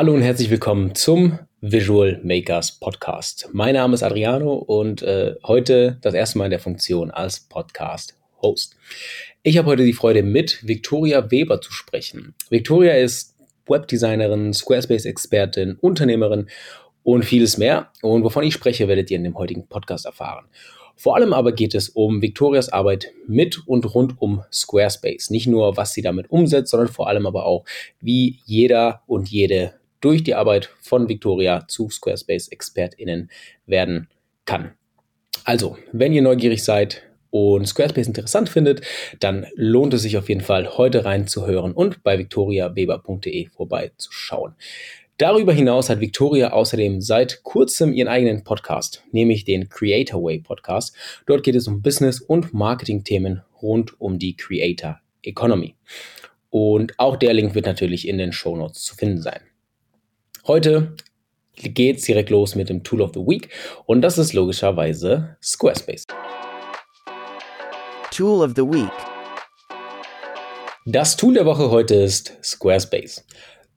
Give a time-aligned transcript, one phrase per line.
[0.00, 3.50] Hallo und herzlich willkommen zum Visual Makers Podcast.
[3.52, 8.78] Mein Name ist Adriano und äh, heute das erste Mal in der Funktion als Podcast-Host.
[9.42, 12.34] Ich habe heute die Freude, mit Victoria Weber zu sprechen.
[12.48, 13.36] Victoria ist
[13.68, 16.48] Webdesignerin, Squarespace-Expertin, Unternehmerin
[17.02, 17.90] und vieles mehr.
[18.00, 20.46] Und wovon ich spreche, werdet ihr in dem heutigen Podcast erfahren.
[20.96, 25.28] Vor allem aber geht es um Victorias Arbeit mit und rund um Squarespace.
[25.28, 27.66] Nicht nur, was sie damit umsetzt, sondern vor allem aber auch,
[28.00, 33.30] wie jeder und jede durch die Arbeit von Victoria zu Squarespace-ExpertInnen
[33.66, 34.08] werden
[34.44, 34.72] kann.
[35.44, 38.82] Also, wenn ihr neugierig seid und Squarespace interessant findet,
[39.20, 44.54] dann lohnt es sich auf jeden Fall, heute reinzuhören und bei victoriaweber.de vorbeizuschauen.
[45.20, 50.96] Darüber hinaus hat Victoria außerdem seit kurzem ihren eigenen Podcast, nämlich den Creator Way Podcast.
[51.26, 55.74] Dort geht es um Business- und Marketing-Themen rund um die Creator Economy.
[56.48, 59.40] Und auch der Link wird natürlich in den Show Notes zu finden sein.
[60.50, 60.96] Heute
[61.54, 63.50] geht's direkt los mit dem Tool of the Week
[63.86, 66.08] und das ist logischerweise Squarespace.
[68.10, 68.90] Tool of the Week.
[70.86, 73.24] Das Tool der Woche heute ist Squarespace.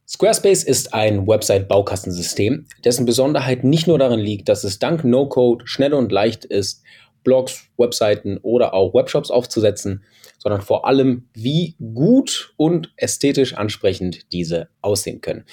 [0.07, 5.93] Squarespace ist ein Website-Baukastensystem, dessen Besonderheit nicht nur darin liegt, dass es dank No-Code schnell
[5.93, 6.81] und leicht ist,
[7.23, 10.03] Blogs, Webseiten oder auch Webshops aufzusetzen,
[10.37, 15.45] sondern vor allem, wie gut und ästhetisch ansprechend diese aussehen können.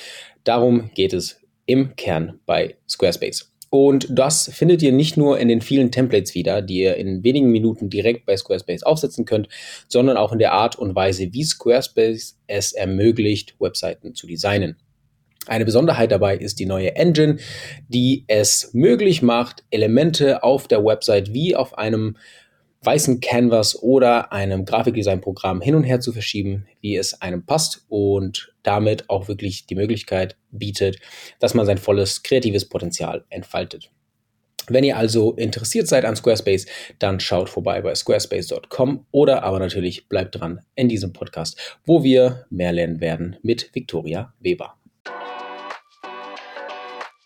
[0.45, 3.53] Darum geht es im Kern bei Squarespace.
[3.71, 7.53] Und das findet ihr nicht nur in den vielen Templates wieder, die ihr in wenigen
[7.53, 9.49] Minuten direkt bei Squarespace aufsetzen könnt,
[9.87, 14.77] sondern auch in der Art und Weise, wie Squarespace es ermöglicht, Webseiten zu designen.
[15.47, 17.39] Eine Besonderheit dabei ist die neue Engine,
[17.89, 22.17] die es möglich macht, Elemente auf der Website wie auf einem
[22.83, 28.55] weißen Canvas oder einem Grafikdesign-Programm hin und her zu verschieben, wie es einem passt und
[28.63, 30.99] damit auch wirklich die Möglichkeit bietet,
[31.39, 33.91] dass man sein volles kreatives Potenzial entfaltet.
[34.69, 36.67] Wenn ihr also interessiert seid an Squarespace,
[36.99, 42.47] dann schaut vorbei bei squarespace.com oder aber natürlich bleibt dran in diesem Podcast, wo wir
[42.51, 44.80] mehr lernen werden mit Victoria Weber.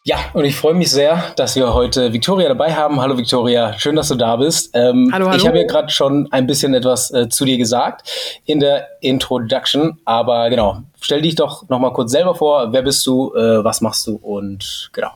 [0.06, 3.00] Ja, und ich freue mich sehr, dass wir heute Victoria dabei haben.
[3.00, 4.68] Hallo Victoria, schön, dass du da bist.
[4.74, 5.38] Ähm, hallo, hallo.
[5.38, 8.06] Ich habe ja gerade schon ein bisschen etwas äh, zu dir gesagt
[8.44, 12.70] in der Introduction, aber genau, stell dich doch noch mal kurz selber vor.
[12.70, 15.12] Wer bist du, äh, was machst du und genau.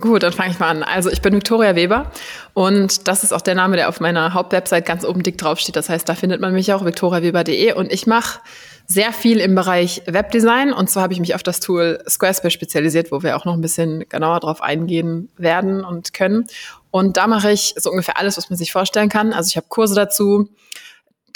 [0.00, 0.82] Gut, dann fange ich mal an.
[0.82, 2.10] Also ich bin Victoria Weber
[2.54, 5.76] und das ist auch der Name, der auf meiner Hauptwebsite ganz oben dick draufsteht.
[5.76, 8.40] Das heißt, da findet man mich auch, victoriaweber.de und ich mache
[8.86, 10.72] sehr viel im Bereich Webdesign.
[10.72, 13.60] Und zwar habe ich mich auf das Tool Squarespace spezialisiert, wo wir auch noch ein
[13.60, 16.46] bisschen genauer drauf eingehen werden und können.
[16.90, 19.32] Und da mache ich so ungefähr alles, was man sich vorstellen kann.
[19.32, 20.48] Also ich habe Kurse dazu,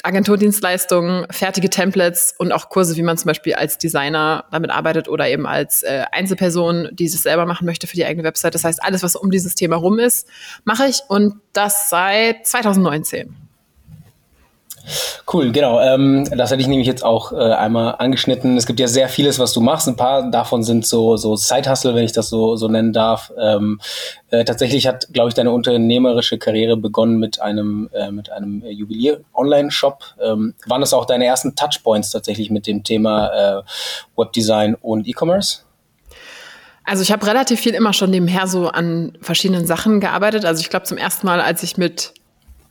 [0.05, 5.29] Agenturdienstleistungen, fertige Templates und auch Kurse, wie man zum Beispiel als Designer damit arbeitet oder
[5.29, 8.55] eben als äh, Einzelperson, die es selber machen möchte für die eigene Website.
[8.55, 10.29] Das heißt, alles, was um dieses Thema rum ist,
[10.65, 13.48] mache ich und das seit 2019.
[15.33, 15.81] Cool, genau.
[15.81, 18.57] Ähm, das hatte ich nämlich jetzt auch äh, einmal angeschnitten.
[18.57, 19.89] Es gibt ja sehr vieles, was du machst.
[19.89, 23.33] Ein paar davon sind so, so Side-Hustle, wenn ich das so, so nennen darf.
[23.39, 23.81] Ähm,
[24.31, 30.05] äh, tatsächlich hat, glaube ich, deine unternehmerische Karriere begonnen mit einem, äh, mit einem Juwelier-Online-Shop.
[30.23, 33.63] Ähm, waren das auch deine ersten Touchpoints tatsächlich mit dem Thema äh,
[34.17, 35.61] Webdesign und E-Commerce?
[36.85, 40.47] Also ich habe relativ viel immer schon nebenher so an verschiedenen Sachen gearbeitet.
[40.47, 42.15] Also ich glaube zum ersten Mal, als ich mit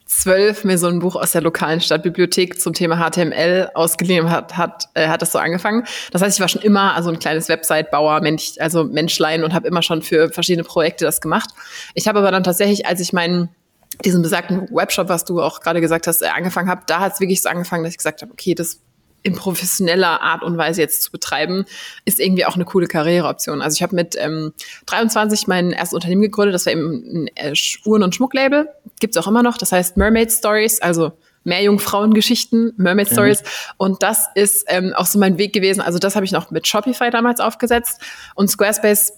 [0.08, 4.86] zwölf mir so ein Buch aus der lokalen Stadtbibliothek zum Thema HTML ausgeliehen hat, hat,
[4.94, 5.84] äh, hat das so angefangen.
[6.12, 9.68] Das heißt, ich war schon immer also ein kleines Website-Bauer, Mensch, also Menschlein und habe
[9.68, 11.50] immer schon für verschiedene Projekte das gemacht.
[11.94, 13.50] Ich habe aber dann tatsächlich, als ich meinen
[14.06, 17.20] diesen besagten Webshop, was du auch gerade gesagt hast, äh, angefangen habe, da hat es
[17.20, 18.80] wirklich so angefangen, dass ich gesagt habe, okay, das
[19.24, 21.66] in professioneller Art und Weise jetzt zu betreiben,
[22.06, 23.62] ist irgendwie auch eine coole Karriereoption.
[23.62, 24.54] Also ich habe mit ähm,
[24.86, 27.54] 23 mein erstes Unternehmen gegründet, das war eben ein äh,
[27.86, 28.70] Uhren- und Schmucklabel,
[29.00, 33.14] gibt's auch immer noch, das heißt Mermaid Stories, also Meerjungfrauengeschichten, Mermaid mhm.
[33.14, 33.42] Stories.
[33.42, 33.48] Mhm.
[33.78, 35.82] Und das ist ähm, auch so mein Weg gewesen.
[35.82, 38.02] Also das habe ich noch mit Shopify damals aufgesetzt.
[38.36, 39.14] Und Squarespace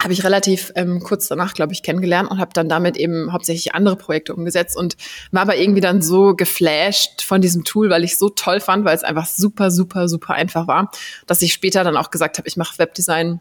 [0.00, 3.74] habe ich relativ ähm, kurz danach, glaube ich, kennengelernt und habe dann damit eben hauptsächlich
[3.74, 4.96] andere Projekte umgesetzt und
[5.32, 8.84] war aber irgendwie dann so geflasht von diesem Tool, weil ich es so toll fand,
[8.84, 10.90] weil es einfach super, super, super einfach war,
[11.26, 13.40] dass ich später dann auch gesagt habe, ich mache Webdesign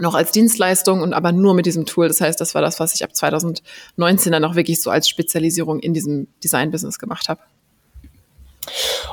[0.00, 2.08] noch als Dienstleistung und aber nur mit diesem Tool.
[2.08, 5.78] Das heißt, das war das, was ich ab 2019 dann auch wirklich so als Spezialisierung
[5.78, 7.40] in diesem Design-Business gemacht habe.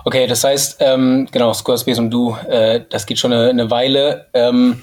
[0.06, 4.28] Okay, das heißt, ähm, genau, Squarespace und du, äh, das geht schon eine, eine Weile.
[4.34, 4.82] Ähm,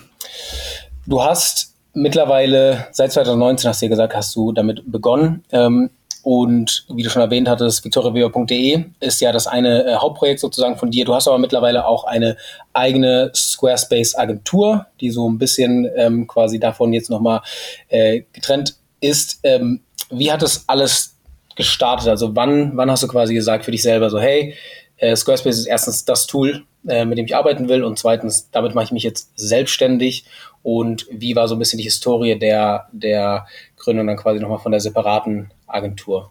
[1.06, 5.44] du hast mittlerweile, seit 2019 hast du ja gesagt, hast du damit begonnen.
[5.52, 5.90] Ähm,
[6.22, 10.90] und wie du schon erwähnt hattest, victoriaweber.de ist ja das eine äh, Hauptprojekt sozusagen von
[10.90, 11.04] dir.
[11.04, 12.36] Du hast aber mittlerweile auch eine
[12.72, 17.40] eigene Squarespace-Agentur, die so ein bisschen ähm, quasi davon jetzt nochmal
[17.88, 19.40] äh, getrennt ist.
[19.42, 19.80] Ähm,
[20.10, 21.16] wie hat das alles
[21.56, 22.08] gestartet?
[22.08, 24.54] Also wann, wann hast du quasi gesagt für dich selber so, hey,
[24.98, 28.74] äh, Squarespace ist erstens das Tool, äh, mit dem ich arbeiten will und zweitens, damit
[28.74, 30.24] mache ich mich jetzt selbstständig
[30.62, 33.46] und wie war so ein bisschen die Historie der, der
[33.76, 36.30] Gründung dann quasi nochmal von der separaten Agentur?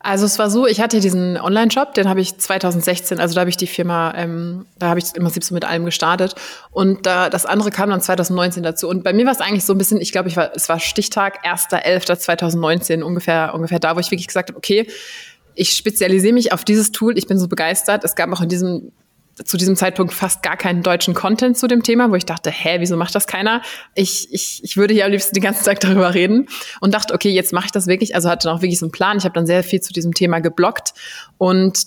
[0.00, 3.50] Also es war so, ich hatte diesen Online-Shop, den habe ich 2016, also da habe
[3.50, 6.36] ich die Firma, ähm, da habe ich im Prinzip so mit allem gestartet.
[6.70, 8.88] Und da, das andere kam dann 2019 dazu.
[8.88, 10.78] Und bei mir war es eigentlich so ein bisschen, ich glaube, ich war, es war
[10.78, 14.86] Stichtag 1.11.2019, ungefähr, ungefähr da, wo ich wirklich gesagt habe, okay,
[15.56, 18.04] ich spezialisiere mich auf dieses Tool, ich bin so begeistert.
[18.04, 18.92] Es gab auch in diesem
[19.44, 22.76] zu diesem Zeitpunkt fast gar keinen deutschen Content zu dem Thema, wo ich dachte, hä,
[22.80, 23.62] wieso macht das keiner?
[23.94, 26.48] Ich, ich, ich würde hier am liebsten den ganzen Tag darüber reden
[26.80, 28.14] und dachte, okay, jetzt mache ich das wirklich.
[28.14, 29.18] Also hatte auch wirklich so einen Plan.
[29.18, 30.94] Ich habe dann sehr viel zu diesem Thema geblockt
[31.38, 31.86] und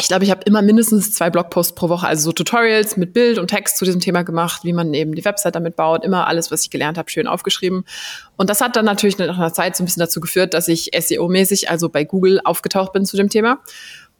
[0.00, 3.36] ich glaube, ich habe immer mindestens zwei Blogposts pro Woche, also so Tutorials mit Bild
[3.36, 6.52] und Text zu diesem Thema gemacht, wie man eben die Website damit baut, immer alles,
[6.52, 7.84] was ich gelernt habe, schön aufgeschrieben.
[8.36, 10.90] Und das hat dann natürlich nach einer Zeit so ein bisschen dazu geführt, dass ich
[10.96, 13.58] SEO-mäßig, also bei Google, aufgetaucht bin zu dem Thema.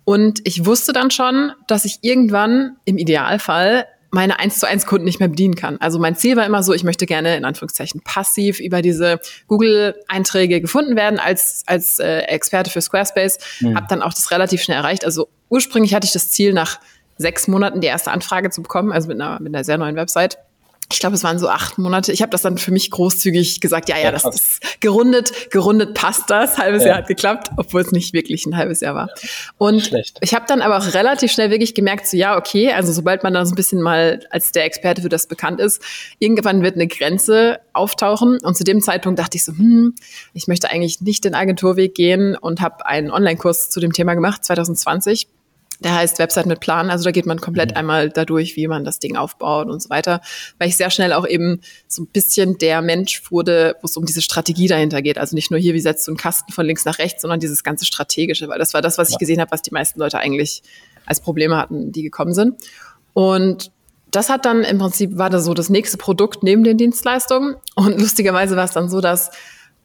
[0.09, 5.05] Und ich wusste dann schon, dass ich irgendwann im Idealfall meine 1 zu 1 Kunden
[5.05, 5.77] nicht mehr bedienen kann.
[5.83, 10.63] Also mein Ziel war immer so, ich möchte gerne in Anführungszeichen passiv über diese Google-Einträge
[10.63, 13.37] gefunden werden als, als äh, Experte für Squarespace.
[13.61, 13.77] Mhm.
[13.77, 15.05] Habe dann auch das relativ schnell erreicht.
[15.05, 16.81] Also ursprünglich hatte ich das Ziel, nach
[17.19, 20.39] sechs Monaten die erste Anfrage zu bekommen, also mit einer, mit einer sehr neuen Website
[20.91, 22.13] ich glaube, es waren so acht Monate.
[22.13, 26.31] Ich habe das dann für mich großzügig gesagt, ja, ja, das ist gerundet, gerundet passt
[26.31, 26.57] das.
[26.57, 26.89] Halbes ja.
[26.89, 29.11] Jahr hat geklappt, obwohl es nicht wirklich ein halbes Jahr war.
[29.59, 30.17] Und Schlecht.
[30.23, 33.35] ich habe dann aber auch relativ schnell wirklich gemerkt, so ja, okay, also sobald man
[33.35, 35.83] dann so ein bisschen mal als der Experte für das bekannt ist,
[36.21, 38.39] irgendwann wird eine Grenze auftauchen.
[38.43, 39.95] Und zu dem Zeitpunkt dachte ich so, hm,
[40.33, 44.43] ich möchte eigentlich nicht den Agenturweg gehen und habe einen Online-Kurs zu dem Thema gemacht,
[44.43, 45.29] 2020
[45.81, 46.91] der heißt Website mit Plan.
[46.91, 47.77] Also da geht man komplett mhm.
[47.77, 50.21] einmal dadurch, wie man das Ding aufbaut und so weiter.
[50.59, 54.05] Weil ich sehr schnell auch eben so ein bisschen der Mensch wurde, wo es um
[54.05, 55.19] diese Strategie dahinter geht.
[55.19, 57.63] Also nicht nur hier, wie setzt du einen Kasten von links nach rechts, sondern dieses
[57.63, 60.63] ganze Strategische, weil das war das, was ich gesehen habe, was die meisten Leute eigentlich
[61.07, 62.57] als Probleme hatten, die gekommen sind.
[63.15, 63.71] Und
[64.11, 67.57] das hat dann im Prinzip war das so das nächste Produkt neben den Dienstleistungen.
[67.75, 69.31] Und lustigerweise war es dann so, dass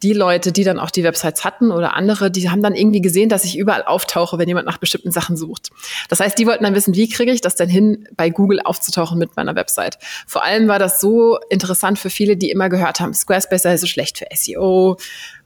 [0.03, 3.29] die Leute, die dann auch die Websites hatten oder andere, die haben dann irgendwie gesehen,
[3.29, 5.69] dass ich überall auftauche, wenn jemand nach bestimmten Sachen sucht.
[6.09, 9.17] Das heißt, die wollten dann wissen, wie kriege ich das denn hin, bei Google aufzutauchen
[9.17, 9.97] mit meiner Website.
[10.27, 13.88] Vor allem war das so interessant für viele, die immer gehört haben, Squarespace ist so
[13.88, 14.97] schlecht für SEO,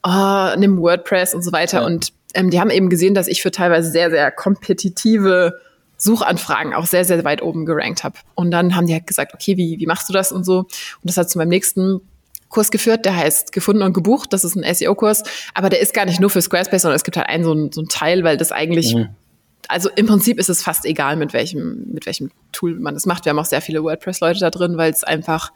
[0.04, 1.82] oh, nimm WordPress und so weiter.
[1.82, 1.86] Ja.
[1.86, 5.60] Und ähm, die haben eben gesehen, dass ich für teilweise sehr, sehr kompetitive
[5.98, 8.18] Suchanfragen auch sehr, sehr weit oben gerankt habe.
[8.36, 10.60] Und dann haben die halt gesagt, okay, wie, wie machst du das und so.
[10.60, 10.70] Und
[11.04, 12.02] das hat zu meinem nächsten
[12.50, 14.34] Kurs geführt, der heißt Gefunden und gebucht.
[14.34, 15.24] Das ist ein SEO-Kurs,
[15.54, 17.72] aber der ist gar nicht nur für Squarespace, sondern es gibt halt einen so ein,
[17.72, 19.10] so ein Teil, weil das eigentlich, mhm.
[19.68, 23.26] also im Prinzip ist es fast egal, mit welchem, mit welchem Tool man das macht.
[23.26, 25.52] Wir haben auch sehr viele WordPress-Leute da drin, weil es einfach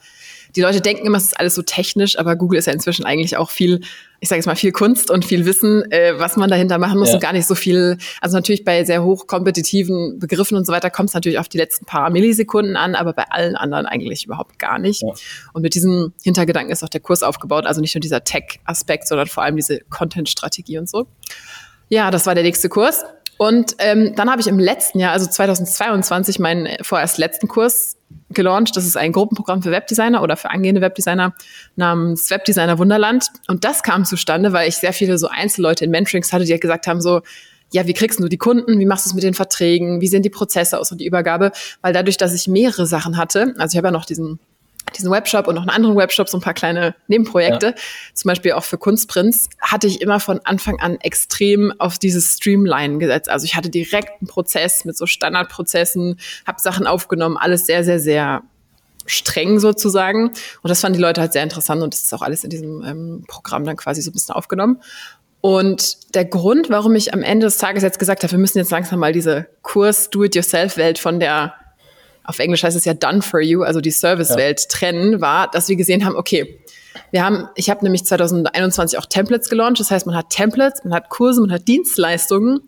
[0.55, 3.37] die Leute denken immer, es ist alles so technisch, aber Google ist ja inzwischen eigentlich
[3.37, 3.81] auch viel,
[4.19, 7.09] ich sage jetzt mal, viel Kunst und viel Wissen, äh, was man dahinter machen muss
[7.09, 7.15] ja.
[7.15, 7.97] und gar nicht so viel.
[8.19, 11.85] Also natürlich bei sehr hochkompetitiven Begriffen und so weiter kommt es natürlich auf die letzten
[11.85, 15.01] paar Millisekunden an, aber bei allen anderen eigentlich überhaupt gar nicht.
[15.01, 15.13] Ja.
[15.53, 19.27] Und mit diesem Hintergedanken ist auch der Kurs aufgebaut, also nicht nur dieser Tech-Aspekt, sondern
[19.27, 21.07] vor allem diese Content-Strategie und so.
[21.89, 23.03] Ja, das war der nächste Kurs.
[23.41, 27.97] Und ähm, dann habe ich im letzten Jahr, also 2022, meinen vorerst letzten Kurs
[28.29, 28.77] gelauncht.
[28.77, 31.33] Das ist ein Gruppenprogramm für Webdesigner oder für angehende Webdesigner
[31.75, 33.29] namens Webdesigner Wunderland.
[33.47, 36.61] Und das kam zustande, weil ich sehr viele so Einzelleute in Mentorings hatte, die halt
[36.61, 37.21] gesagt haben so,
[37.71, 38.77] ja, wie kriegst du die Kunden?
[38.77, 40.01] Wie machst du es mit den Verträgen?
[40.01, 41.51] Wie sehen die Prozesse aus und die Übergabe?
[41.81, 44.37] Weil dadurch, dass ich mehrere Sachen hatte, also ich habe ja noch diesen
[44.97, 47.73] diesen Webshop und noch einen anderen Webshop, so ein paar kleine Nebenprojekte, ja.
[48.13, 52.97] zum Beispiel auch für Kunstprints, hatte ich immer von Anfang an extrem auf dieses Streamline
[52.97, 53.29] gesetzt.
[53.29, 57.99] Also ich hatte direkt einen Prozess mit so Standardprozessen, habe Sachen aufgenommen, alles sehr, sehr,
[57.99, 58.43] sehr
[59.05, 60.27] streng sozusagen.
[60.27, 62.83] Und das fanden die Leute halt sehr interessant und das ist auch alles in diesem
[62.83, 64.81] ähm, Programm dann quasi so ein bisschen aufgenommen.
[65.41, 68.69] Und der Grund, warum ich am Ende des Tages jetzt gesagt habe, wir müssen jetzt
[68.69, 71.55] langsam mal diese Kurs-Do-it-yourself-Welt von der
[72.23, 74.67] auf Englisch heißt es ja done for you, also die Servicewelt ja.
[74.69, 76.59] trennen, war, dass wir gesehen haben, okay,
[77.11, 79.79] wir haben, ich habe nämlich 2021 auch Templates gelauncht.
[79.79, 82.61] Das heißt, man hat Templates, man hat Kurse, man hat Dienstleistungen.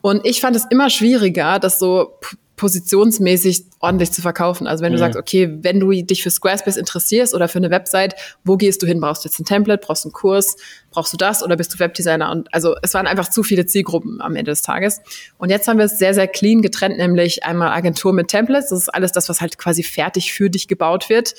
[0.00, 2.18] Und ich fand es immer schwieriger, das so
[2.56, 4.66] positionsmäßig ordentlich zu verkaufen.
[4.66, 5.00] Also wenn du mhm.
[5.00, 8.86] sagst, okay, wenn du dich für Squarespace interessierst oder für eine Website, wo gehst du
[8.86, 9.00] hin?
[9.00, 10.56] Brauchst du jetzt ein Template, brauchst du einen Kurs,
[10.90, 12.30] brauchst du das oder bist du Webdesigner?
[12.30, 15.02] Und also es waren einfach zu viele Zielgruppen am Ende des Tages.
[15.36, 18.70] Und jetzt haben wir es sehr, sehr clean getrennt, nämlich einmal Agentur mit Templates.
[18.70, 21.34] Das ist alles das, was halt quasi fertig für dich gebaut wird.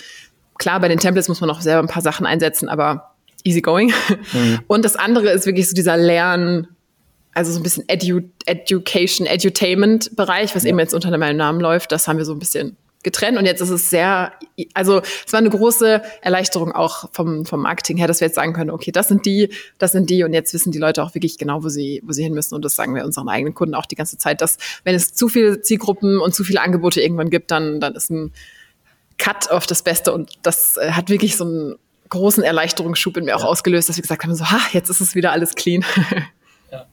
[0.60, 3.92] Klar, bei den Templates muss man auch selber ein paar Sachen einsetzen, aber easy going.
[4.34, 4.60] Mhm.
[4.68, 6.68] Und das andere ist wirklich so dieser Lern,
[7.38, 10.70] also so ein bisschen Edu Education, Edutainment-Bereich, was ja.
[10.70, 11.92] eben jetzt unter meinem Namen läuft.
[11.92, 14.34] Das haben wir so ein bisschen getrennt und jetzt ist es sehr,
[14.74, 18.54] also es war eine große Erleichterung auch vom, vom Marketing her, dass wir jetzt sagen
[18.54, 21.38] können, okay, das sind die, das sind die und jetzt wissen die Leute auch wirklich
[21.38, 23.86] genau, wo sie, wo sie hin müssen und das sagen wir unseren eigenen Kunden auch
[23.86, 27.52] die ganze Zeit, dass wenn es zu viele Zielgruppen und zu viele Angebote irgendwann gibt,
[27.52, 28.34] dann, dann ist ein
[29.20, 31.76] Cut auf das Beste und das äh, hat wirklich so einen
[32.10, 33.48] großen Erleichterungsschub in mir auch ja.
[33.48, 35.86] ausgelöst, dass wir gesagt haben, so, ha, jetzt ist es wieder alles clean.
[36.70, 36.86] Ja.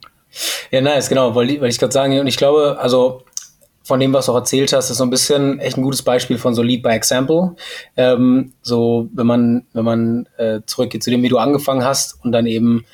[0.70, 2.18] Ja, nice, genau, wollte ich, gerade sagen.
[2.18, 3.22] Und ich glaube, also
[3.82, 6.38] von dem, was du auch erzählt hast, ist so ein bisschen echt ein gutes Beispiel
[6.38, 7.54] von so Lead by Example.
[7.96, 12.32] Ähm, so, wenn man, wenn man äh, zurückgeht zu dem, wie du angefangen hast und
[12.32, 12.86] dann eben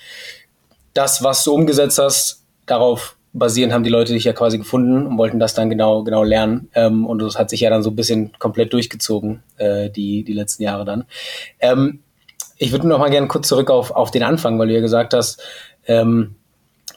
[0.92, 5.16] das, was du umgesetzt hast, darauf basierend haben die Leute dich ja quasi gefunden und
[5.16, 6.68] wollten das dann genau, genau lernen.
[6.74, 10.32] Ähm, und das hat sich ja dann so ein bisschen komplett durchgezogen, äh, die, die
[10.32, 11.04] letzten Jahre dann.
[11.60, 12.00] Ähm,
[12.56, 15.14] ich würde noch mal gerne kurz zurück auf, auf den Anfang, weil du ja gesagt
[15.14, 15.40] hast,
[15.86, 16.34] ähm,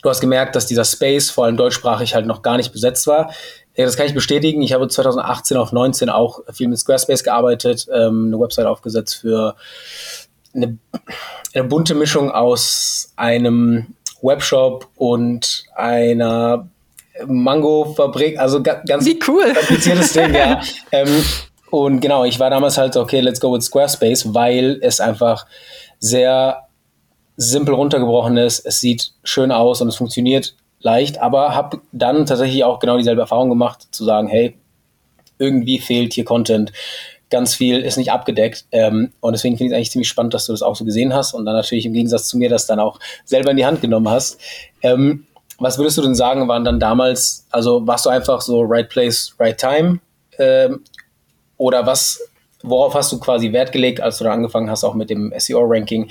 [0.04, 3.34] du hast gemerkt, dass dieser Space, vor allem deutschsprachig, halt noch gar nicht besetzt war.
[3.76, 4.62] Ja, das kann ich bestätigen.
[4.62, 9.56] Ich habe 2018 auf 19 auch viel mit Squarespace gearbeitet, ähm, eine Website aufgesetzt für
[10.54, 10.78] eine,
[11.56, 16.70] eine bunte Mischung aus einem Webshop und einer
[17.26, 19.54] Mango-Fabrik, also ganz Wie cool.
[19.54, 20.62] kompliziertes Ding, ja.
[20.92, 21.24] Ähm,
[21.72, 25.48] und genau, ich war damals halt, okay, let's go with Squarespace, weil es einfach
[25.98, 26.62] sehr
[27.38, 28.66] simpel runtergebrochen ist.
[28.66, 33.22] Es sieht schön aus und es funktioniert leicht, aber habe dann tatsächlich auch genau dieselbe
[33.22, 34.56] Erfahrung gemacht, zu sagen, hey,
[35.40, 36.72] irgendwie fehlt hier Content,
[37.30, 40.46] ganz viel ist nicht abgedeckt ähm, und deswegen finde ich es eigentlich ziemlich spannend, dass
[40.46, 42.80] du das auch so gesehen hast und dann natürlich im Gegensatz zu mir das dann
[42.80, 44.40] auch selber in die Hand genommen hast.
[44.84, 45.25] Ähm,
[45.58, 49.34] was würdest du denn sagen, waren dann damals, also warst du einfach so right place,
[49.40, 50.00] right time
[50.38, 50.84] ähm,
[51.58, 52.22] oder was,
[52.62, 56.10] worauf hast du quasi Wert gelegt, als du da angefangen hast, auch mit dem SEO-Ranking,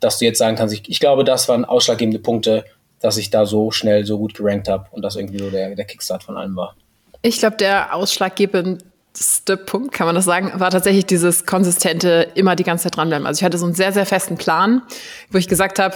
[0.00, 2.64] dass du jetzt sagen kannst, ich, ich glaube, das waren ausschlaggebende Punkte,
[3.00, 5.84] dass ich da so schnell so gut gerankt habe und das irgendwie so der, der
[5.84, 6.74] Kickstart von allem war.
[7.22, 12.64] Ich glaube, der ausschlaggebendste Punkt, kann man das sagen, war tatsächlich dieses konsistente, immer die
[12.64, 13.26] ganze Zeit dranbleiben.
[13.26, 14.82] Also ich hatte so einen sehr, sehr festen Plan,
[15.30, 15.94] wo ich gesagt habe,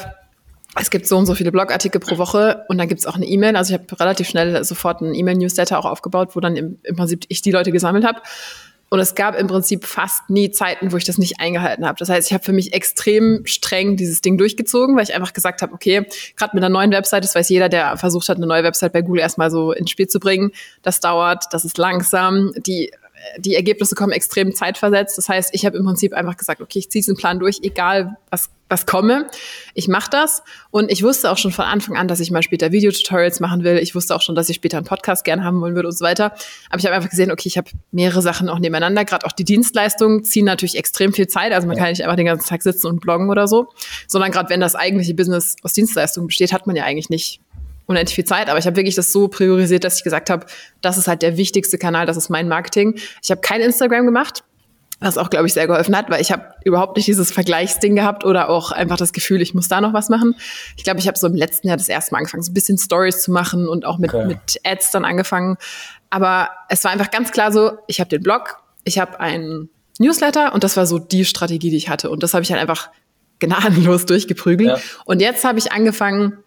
[0.81, 3.27] es gibt so und so viele Blogartikel pro Woche und dann gibt es auch eine
[3.27, 3.57] E-Mail.
[3.57, 7.27] Also ich habe relativ schnell sofort einen E-Mail-Newsletter auch aufgebaut, wo dann im, im Prinzip
[7.29, 8.21] ich die Leute gesammelt habe.
[8.93, 11.97] Und es gab im Prinzip fast nie Zeiten, wo ich das nicht eingehalten habe.
[11.99, 15.63] Das heißt, ich habe für mich extrem streng dieses Ding durchgezogen, weil ich einfach gesagt
[15.63, 16.07] habe, okay,
[16.37, 19.01] gerade mit einer neuen Website, das weiß jeder, der versucht hat, eine neue Website bei
[19.01, 22.93] Google erstmal so ins Spiel zu bringen, das dauert, das ist langsam, die
[23.39, 25.17] die Ergebnisse kommen extrem zeitversetzt.
[25.19, 28.17] Das heißt, ich habe im Prinzip einfach gesagt, okay, ich ziehe diesen Plan durch, egal
[28.31, 29.27] was, was komme.
[29.75, 30.43] Ich mache das.
[30.71, 33.79] Und ich wusste auch schon von Anfang an, dass ich mal später Videotutorials machen will.
[33.79, 36.05] Ich wusste auch schon, dass ich später einen Podcast gerne haben wollen würde und so
[36.05, 36.33] weiter.
[36.71, 39.05] Aber ich habe einfach gesehen, okay, ich habe mehrere Sachen auch nebeneinander.
[39.05, 41.53] Gerade auch die Dienstleistungen ziehen natürlich extrem viel Zeit.
[41.53, 41.83] Also man ja.
[41.83, 43.69] kann nicht einfach den ganzen Tag sitzen und bloggen oder so.
[44.09, 47.41] Sondern gerade wenn das eigentliche Business aus Dienstleistungen besteht, hat man ja eigentlich nicht
[47.87, 50.47] unendlich viel Zeit, aber ich habe wirklich das so priorisiert, dass ich gesagt habe,
[50.81, 52.99] das ist halt der wichtigste Kanal, das ist mein Marketing.
[53.23, 54.45] Ich habe kein Instagram gemacht,
[55.01, 58.25] was auch, glaube ich, sehr geholfen hat, weil ich habe überhaupt nicht dieses Vergleichsding gehabt
[58.25, 60.37] oder auch einfach das Gefühl, ich muss da noch was machen.
[60.77, 62.79] Ich glaube, ich habe so im letzten Jahr das erste Mal angefangen, so ein bisschen
[62.79, 64.27] Stories zu machen und auch mit, okay.
[64.27, 65.57] mit Ads dann angefangen.
[66.11, 70.55] Aber es war einfach ganz klar so, ich habe den Blog, ich habe einen Newsletter
[70.55, 72.11] und das war so die Strategie, die ich hatte.
[72.11, 72.91] Und das habe ich halt einfach
[73.41, 74.71] gnadenlos durchgeprügelt.
[74.71, 74.83] Ja.
[75.05, 76.39] Und jetzt habe ich angefangen,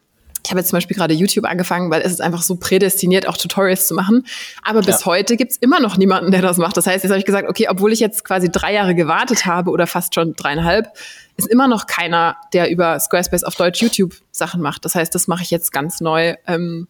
[0.46, 3.36] ich habe jetzt zum Beispiel gerade YouTube angefangen, weil es ist einfach so prädestiniert, auch
[3.36, 4.26] Tutorials zu machen.
[4.62, 5.06] Aber bis ja.
[5.08, 6.78] heute gibt's immer noch niemanden, der das macht.
[6.78, 9.72] Das heißt, jetzt habe ich gesagt, okay, obwohl ich jetzt quasi drei Jahre gewartet habe
[9.72, 10.88] oder fast schon dreieinhalb,
[11.36, 14.86] ist immer noch keiner, der über Squarespace auf Deutsch YouTube Sachen macht.
[14.86, 16.36] Das heißt, das mache ich jetzt ganz neu.
[16.46, 16.88] Ähm,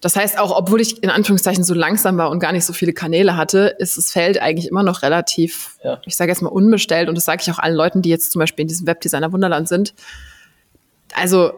[0.00, 2.92] das heißt, auch obwohl ich in Anführungszeichen so langsam war und gar nicht so viele
[2.92, 6.00] Kanäle hatte, ist das Feld eigentlich immer noch relativ, ja.
[6.04, 7.08] ich sage jetzt mal, unbestellt.
[7.08, 9.68] Und das sage ich auch allen Leuten, die jetzt zum Beispiel in diesem Webdesigner Wunderland
[9.68, 9.94] sind.
[11.14, 11.52] Also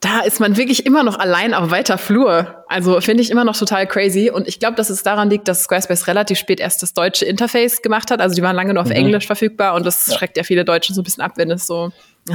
[0.00, 2.64] da ist man wirklich immer noch allein auf weiter Flur.
[2.68, 4.30] Also finde ich immer noch total crazy.
[4.30, 7.82] Und ich glaube, dass es daran liegt, dass Squarespace relativ spät erst das deutsche Interface
[7.82, 8.20] gemacht hat.
[8.20, 8.94] Also die waren lange nur auf mhm.
[8.94, 10.14] Englisch verfügbar und das ja.
[10.16, 11.92] schreckt ja viele Deutschen so ein bisschen ab, wenn es so.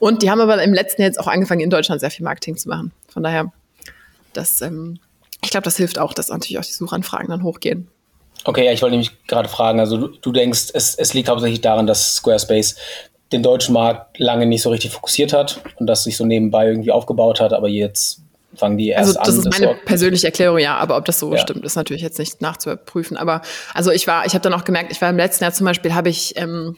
[0.00, 2.56] und die haben aber im letzten Jahr jetzt auch angefangen, in Deutschland sehr viel Marketing
[2.56, 2.92] zu machen.
[3.08, 3.52] Von daher,
[4.32, 4.98] das, ähm,
[5.44, 7.88] ich glaube, das hilft auch, dass natürlich auch die Suchanfragen dann hochgehen.
[8.44, 11.60] Okay, ja, ich wollte nämlich gerade fragen, also du, du denkst, es, es liegt hauptsächlich
[11.60, 12.76] daran, dass Squarespace
[13.32, 16.92] den deutschen Markt lange nicht so richtig fokussiert hat und das sich so nebenbei irgendwie
[16.92, 18.22] aufgebaut hat, aber jetzt
[18.54, 19.26] fangen die erst an.
[19.26, 21.38] Also das an, ist meine persönliche Erklärung, ja, aber ob das so ja.
[21.38, 23.16] stimmt, ist natürlich jetzt nicht nachzuprüfen.
[23.16, 23.42] Aber
[23.74, 25.94] also ich war, ich habe dann auch gemerkt, ich war im letzten Jahr zum Beispiel,
[25.94, 26.76] habe ich ähm,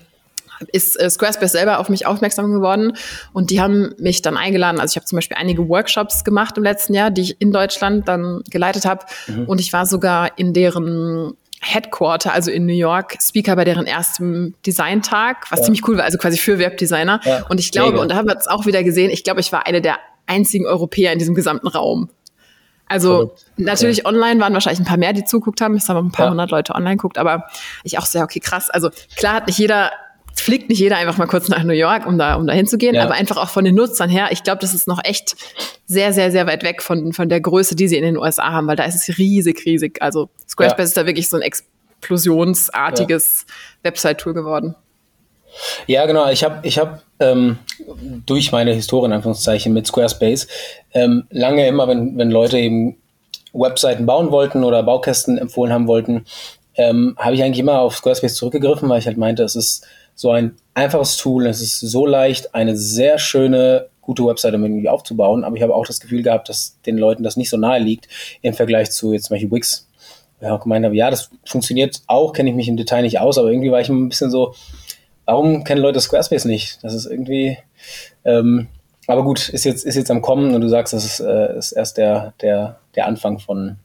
[0.73, 2.97] ist äh, Squarespace selber auf mich aufmerksam geworden
[3.33, 4.81] und die haben mich dann eingeladen.
[4.81, 8.09] Also ich habe zum Beispiel einige Workshops gemacht im letzten Jahr, die ich in Deutschland
[8.09, 9.47] dann geleitet habe mhm.
[9.47, 14.55] und ich war sogar in deren Headquarter, also in New York, Speaker bei deren ersten
[14.67, 15.65] Designtag, was ja.
[15.67, 17.21] ziemlich cool war, also quasi für Webdesigner.
[17.23, 18.03] Ja, und ich glaube, mega.
[18.03, 20.67] und da haben wir es auch wieder gesehen, ich glaube, ich war eine der einzigen
[20.67, 22.09] Europäer in diesem gesamten Raum.
[22.87, 23.45] Also Verrückt.
[23.57, 24.07] natürlich ja.
[24.07, 25.77] online waren wahrscheinlich ein paar mehr, die zuguckt haben.
[25.77, 27.45] Es haben ein paar hundert Leute online guckt, aber
[27.85, 28.69] ich auch sehr, okay, krass.
[28.69, 29.93] Also klar hat nicht jeder,
[30.41, 33.05] fliegt nicht jeder einfach mal kurz nach New York, um da, um da hinzugehen, ja.
[33.05, 34.29] aber einfach auch von den Nutzern her.
[34.31, 35.37] Ich glaube, das ist noch echt
[35.87, 38.67] sehr, sehr, sehr weit weg von, von der Größe, die sie in den USA haben,
[38.67, 40.03] weil da ist es riesig, riesig.
[40.03, 43.47] Also Squarespace ist da wirklich so ein explosionsartiges
[43.83, 44.75] Website-Tool geworden.
[45.87, 46.31] Ja, genau.
[46.31, 47.59] Ich habe ich hab, ähm,
[48.27, 50.47] durch meine Historie in Anführungszeichen mit Squarespace
[50.95, 52.97] ähm, lange immer, wenn, wenn Leute eben
[53.53, 56.25] Webseiten bauen wollten oder Baukästen empfohlen haben wollten,
[56.77, 60.31] ähm, habe ich eigentlich immer auf Squarespace zurückgegriffen, weil ich halt meinte, es ist so
[60.31, 65.57] ein einfaches Tool, es ist so leicht, eine sehr schöne, gute Webseite irgendwie aufzubauen, aber
[65.57, 68.09] ich habe auch das Gefühl gehabt, dass den Leuten das nicht so nahe liegt
[68.43, 69.89] im Vergleich zu jetzt zum Beispiel Wix.
[70.41, 73.37] Ich auch gemeint habe, ja, das funktioniert auch, kenne ich mich im Detail nicht aus,
[73.37, 74.55] aber irgendwie war ich ein bisschen so,
[75.27, 76.83] warum kennen Leute Squarespace nicht?
[76.83, 77.59] Das ist irgendwie,
[78.25, 78.69] ähm,
[79.07, 81.73] aber gut, ist jetzt, ist jetzt am Kommen und du sagst, das ist, äh, ist
[81.73, 83.77] erst der, der, der Anfang von,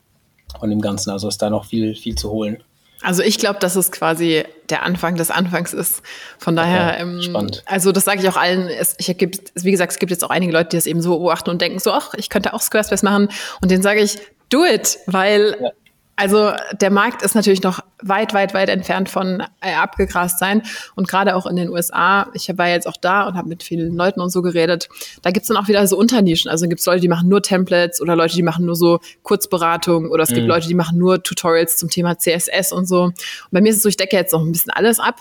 [0.59, 1.09] von dem Ganzen.
[1.09, 2.63] Also ist da noch viel, viel zu holen.
[3.05, 6.01] Also ich glaube, dass es quasi der Anfang des Anfangs ist.
[6.39, 7.63] Von daher, okay, ähm, spannend.
[7.67, 8.67] also das sage ich auch allen.
[8.67, 11.11] Es, ich gibt, wie gesagt, es gibt jetzt auch einige Leute, die das eben so
[11.11, 13.29] beobachten und denken so, ach, ich könnte auch Squarespace machen.
[13.61, 14.17] Und denen sage ich,
[14.49, 15.69] do it, weil ja.
[16.15, 20.61] Also der Markt ist natürlich noch weit, weit, weit entfernt von äh, abgegrast sein.
[20.95, 23.95] Und gerade auch in den USA, ich war jetzt auch da und habe mit vielen
[23.95, 24.87] Leuten und so geredet,
[25.23, 26.49] da gibt's dann auch wieder so Unternischen.
[26.49, 30.23] Also gibt's Leute, die machen nur Templates oder Leute, die machen nur so Kurzberatung oder
[30.23, 30.35] es mhm.
[30.35, 33.03] gibt Leute, die machen nur Tutorials zum Thema CSS und so.
[33.03, 33.15] Und
[33.51, 35.17] bei mir ist es so, ich decke jetzt noch ein bisschen alles ab.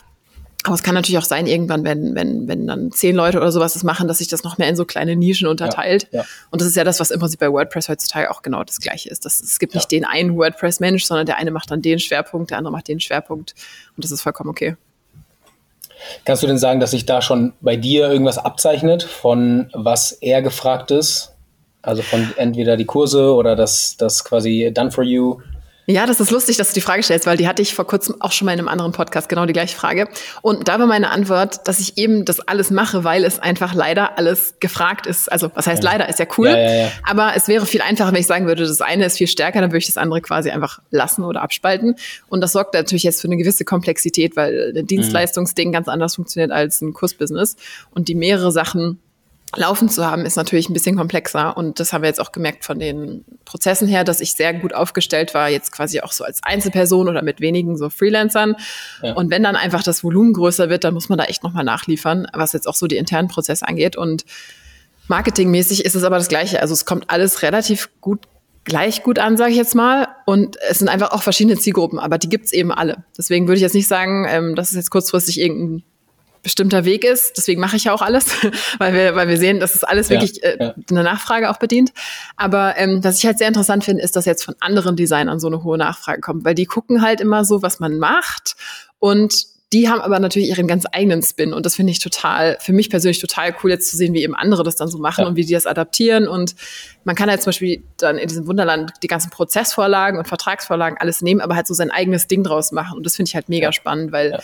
[0.65, 3.75] Aber es kann natürlich auch sein, irgendwann, wenn, wenn, wenn dann zehn Leute oder sowas
[3.75, 6.09] das machen, dass sich das noch mehr in so kleine Nischen unterteilt.
[6.11, 6.27] Ja, ja.
[6.51, 9.11] Und das ist ja das, was im Prinzip bei WordPress heutzutage auch genau das Gleiche
[9.11, 9.27] ist.
[9.27, 9.79] Das, es gibt ja.
[9.79, 12.99] nicht den einen WordPress-Mensch, sondern der eine macht dann den Schwerpunkt, der andere macht den
[12.99, 13.55] Schwerpunkt.
[13.95, 14.77] Und das ist vollkommen okay.
[16.25, 20.41] Kannst du denn sagen, dass sich da schon bei dir irgendwas abzeichnet, von was eher
[20.41, 21.35] gefragt ist?
[21.83, 25.41] Also von entweder die Kurse oder das, das quasi Done for You
[25.87, 28.17] ja, das ist lustig, dass du die Frage stellst, weil die hatte ich vor kurzem
[28.21, 30.09] auch schon mal in einem anderen Podcast, genau die gleiche Frage.
[30.41, 34.17] Und da war meine Antwort, dass ich eben das alles mache, weil es einfach leider
[34.19, 35.31] alles gefragt ist.
[35.31, 35.91] Also, was heißt ja.
[35.91, 36.49] leider, ist ja cool.
[36.49, 39.27] Ja, ja, aber es wäre viel einfacher, wenn ich sagen würde, das eine ist viel
[39.27, 41.97] stärker, dann würde ich das andere quasi einfach lassen oder abspalten.
[42.29, 46.51] Und das sorgt natürlich jetzt für eine gewisse Komplexität, weil ein Dienstleistungsding ganz anders funktioniert
[46.51, 47.57] als ein Kursbusiness.
[47.91, 49.01] Und die mehrere Sachen
[49.57, 51.57] laufen zu haben, ist natürlich ein bisschen komplexer.
[51.57, 54.75] Und das haben wir jetzt auch gemerkt von den Prozessen her, dass ich sehr gut
[54.75, 58.57] aufgestellt war, jetzt quasi auch so als Einzelperson oder mit wenigen so Freelancern.
[59.03, 59.15] Ja.
[59.15, 62.27] Und wenn dann einfach das Volumen größer wird, dann muss man da echt nochmal nachliefern,
[62.33, 63.97] was jetzt auch so die internen Prozesse angeht.
[63.97, 64.25] Und
[65.09, 66.61] marketingmäßig ist es aber das Gleiche.
[66.61, 68.21] Also es kommt alles relativ gut
[68.65, 70.09] gleich gut an, sage ich jetzt mal.
[70.27, 73.05] Und es sind einfach auch verschiedene Zielgruppen, aber die gibt's eben alle.
[73.17, 75.85] Deswegen würde ich jetzt nicht sagen, ähm, das ist jetzt kurzfristig irgendein
[76.45, 77.33] bestimmter Weg ist.
[77.37, 78.27] Deswegen mache ich ja auch alles,
[78.79, 80.75] weil wir, weil wir sehen, dass es alles ja, wirklich äh, ja.
[80.91, 81.93] eine Nachfrage auch bedient.
[82.37, 85.49] Aber ähm, was ich halt sehr interessant finde, ist, dass jetzt von anderen Designern so
[85.49, 88.55] eine hohe Nachfrage kommt, weil die gucken halt immer so, was man macht
[89.01, 92.73] und die haben aber natürlich ihren ganz eigenen Spin und das finde ich total, für
[92.73, 95.27] mich persönlich total cool, jetzt zu sehen, wie eben andere das dann so machen ja.
[95.27, 96.29] und wie die das adaptieren.
[96.29, 96.55] Und
[97.03, 101.23] man kann halt zum Beispiel dann in diesem Wunderland die ganzen Prozessvorlagen und Vertragsvorlagen alles
[101.23, 102.97] nehmen, aber halt so sein eigenes Ding draus machen.
[102.97, 104.39] Und das finde ich halt mega spannend, weil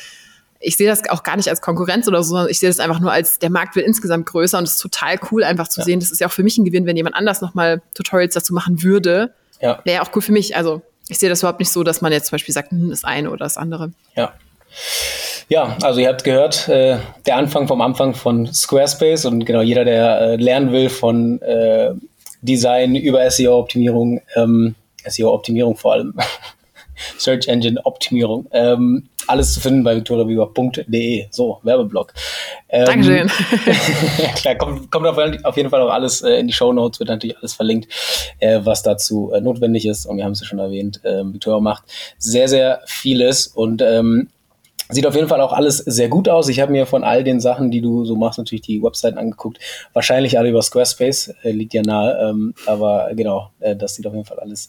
[0.60, 3.00] ich sehe das auch gar nicht als Konkurrenz oder so, sondern ich sehe das einfach
[3.00, 5.86] nur als, der Markt wird insgesamt größer und es ist total cool, einfach zu ja.
[5.86, 6.00] sehen.
[6.00, 8.82] Das ist ja auch für mich ein Gewinn, wenn jemand anders nochmal Tutorials dazu machen
[8.82, 9.32] würde.
[9.60, 9.80] Ja.
[9.84, 10.56] Wäre ja auch cool für mich.
[10.56, 13.04] Also ich sehe das überhaupt nicht so, dass man jetzt zum Beispiel sagt, hm, das
[13.04, 13.92] eine oder das andere.
[14.14, 14.34] Ja.
[15.48, 19.84] Ja, also ihr habt gehört, äh, der Anfang vom Anfang von Squarespace und genau jeder,
[19.84, 21.90] der äh, lernen will von äh,
[22.40, 26.14] Design über SEO-Optimierung, ähm, SEO-Optimierung vor allem,
[27.20, 31.26] Search Engine Optimierung, ähm, alles zu finden bei victoriaweber.de.
[31.30, 32.14] So, Werbeblock.
[32.68, 33.28] Ähm, Dankeschön.
[34.36, 37.36] klar, kommt, kommt auf, jeden Fall auch alles äh, in die Show Notes, wird natürlich
[37.36, 37.88] alles verlinkt,
[38.38, 40.06] äh, was dazu äh, notwendig ist.
[40.06, 41.84] Und wir haben es ja schon erwähnt, ähm, Victoria macht
[42.18, 44.28] sehr, sehr vieles und ähm,
[44.92, 46.48] Sieht auf jeden Fall auch alles sehr gut aus.
[46.48, 49.60] Ich habe mir von all den Sachen, die du so machst, natürlich die Webseiten angeguckt.
[49.92, 52.28] Wahrscheinlich alle über Squarespace, äh, liegt ja nahe.
[52.28, 54.66] Ähm, aber genau, äh, das sieht auf jeden Fall alles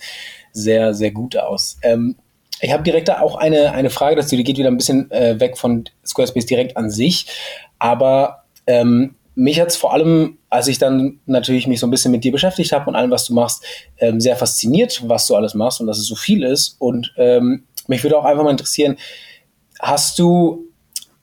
[0.52, 1.80] sehr, sehr gut aus.
[1.82, 2.18] Ähm,
[2.62, 5.58] ich habe direkt auch eine, eine Frage dazu, die geht wieder ein bisschen äh, weg
[5.58, 7.26] von Squarespace direkt an sich.
[7.80, 12.12] Aber ähm, mich hat es vor allem, als ich dann natürlich mich so ein bisschen
[12.12, 13.64] mit dir beschäftigt habe und allem, was du machst,
[13.98, 16.76] ähm, sehr fasziniert, was du alles machst und dass es so viel ist.
[16.80, 18.98] Und ähm, mich würde auch einfach mal interessieren,
[19.80, 20.68] hast du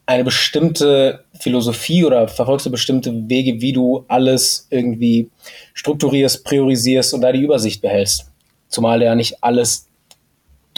[0.07, 5.31] eine bestimmte Philosophie oder verfolgst du bestimmte Wege, wie du alles irgendwie
[5.74, 8.31] strukturierst, priorisierst und da die Übersicht behältst?
[8.68, 9.88] Zumal ja nicht alles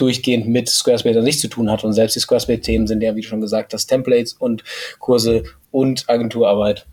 [0.01, 1.83] durchgehend mit Squarespace an sich zu tun hat.
[1.83, 4.63] Und selbst die Squarespace-Themen sind ja, wie schon gesagt hast, Templates und
[4.99, 6.85] Kurse und Agenturarbeit.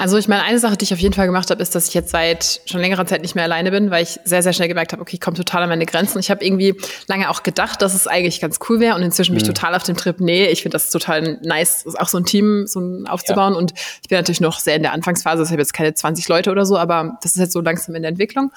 [0.00, 1.94] Also ich meine, eine Sache, die ich auf jeden Fall gemacht habe, ist, dass ich
[1.94, 4.92] jetzt seit schon längerer Zeit nicht mehr alleine bin, weil ich sehr, sehr schnell gemerkt
[4.92, 6.20] habe, okay, ich komme total an meine Grenzen.
[6.20, 6.76] Ich habe irgendwie
[7.08, 9.54] lange auch gedacht, dass es eigentlich ganz cool wäre und inzwischen bin ich mhm.
[9.54, 12.78] total auf dem Trip, nee, ich finde das total nice, auch so ein Team so
[12.78, 13.58] ein aufzubauen ja.
[13.58, 16.52] und ich bin natürlich noch sehr in der Anfangsphase, ich habe jetzt keine 20 Leute
[16.52, 18.52] oder so, aber das ist jetzt so langsam in der Entwicklung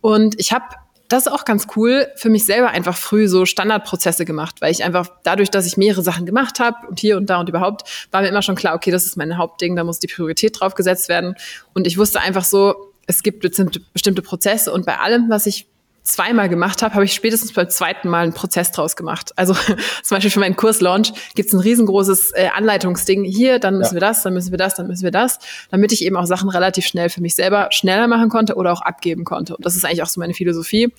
[0.00, 0.66] und ich habe
[1.14, 4.82] das ist auch ganz cool, für mich selber einfach früh so Standardprozesse gemacht, weil ich
[4.82, 8.22] einfach dadurch, dass ich mehrere Sachen gemacht habe und hier und da und überhaupt, war
[8.22, 11.08] mir immer schon klar, okay, das ist mein Hauptding, da muss die Priorität drauf gesetzt
[11.08, 11.36] werden.
[11.72, 15.68] Und ich wusste einfach so, es gibt bestimmte Prozesse und bei allem, was ich
[16.04, 19.32] zweimal gemacht habe, habe ich spätestens beim zweiten Mal einen Prozess draus gemacht.
[19.36, 19.54] Also
[20.02, 23.24] zum Beispiel für meinen Kurslaunch gibt es ein riesengroßes äh, Anleitungsding.
[23.24, 24.00] Hier, dann müssen ja.
[24.00, 25.38] wir das, dann müssen wir das, dann müssen wir das,
[25.70, 28.82] damit ich eben auch Sachen relativ schnell für mich selber schneller machen konnte oder auch
[28.82, 29.56] abgeben konnte.
[29.56, 30.92] Und das ist eigentlich auch so meine Philosophie.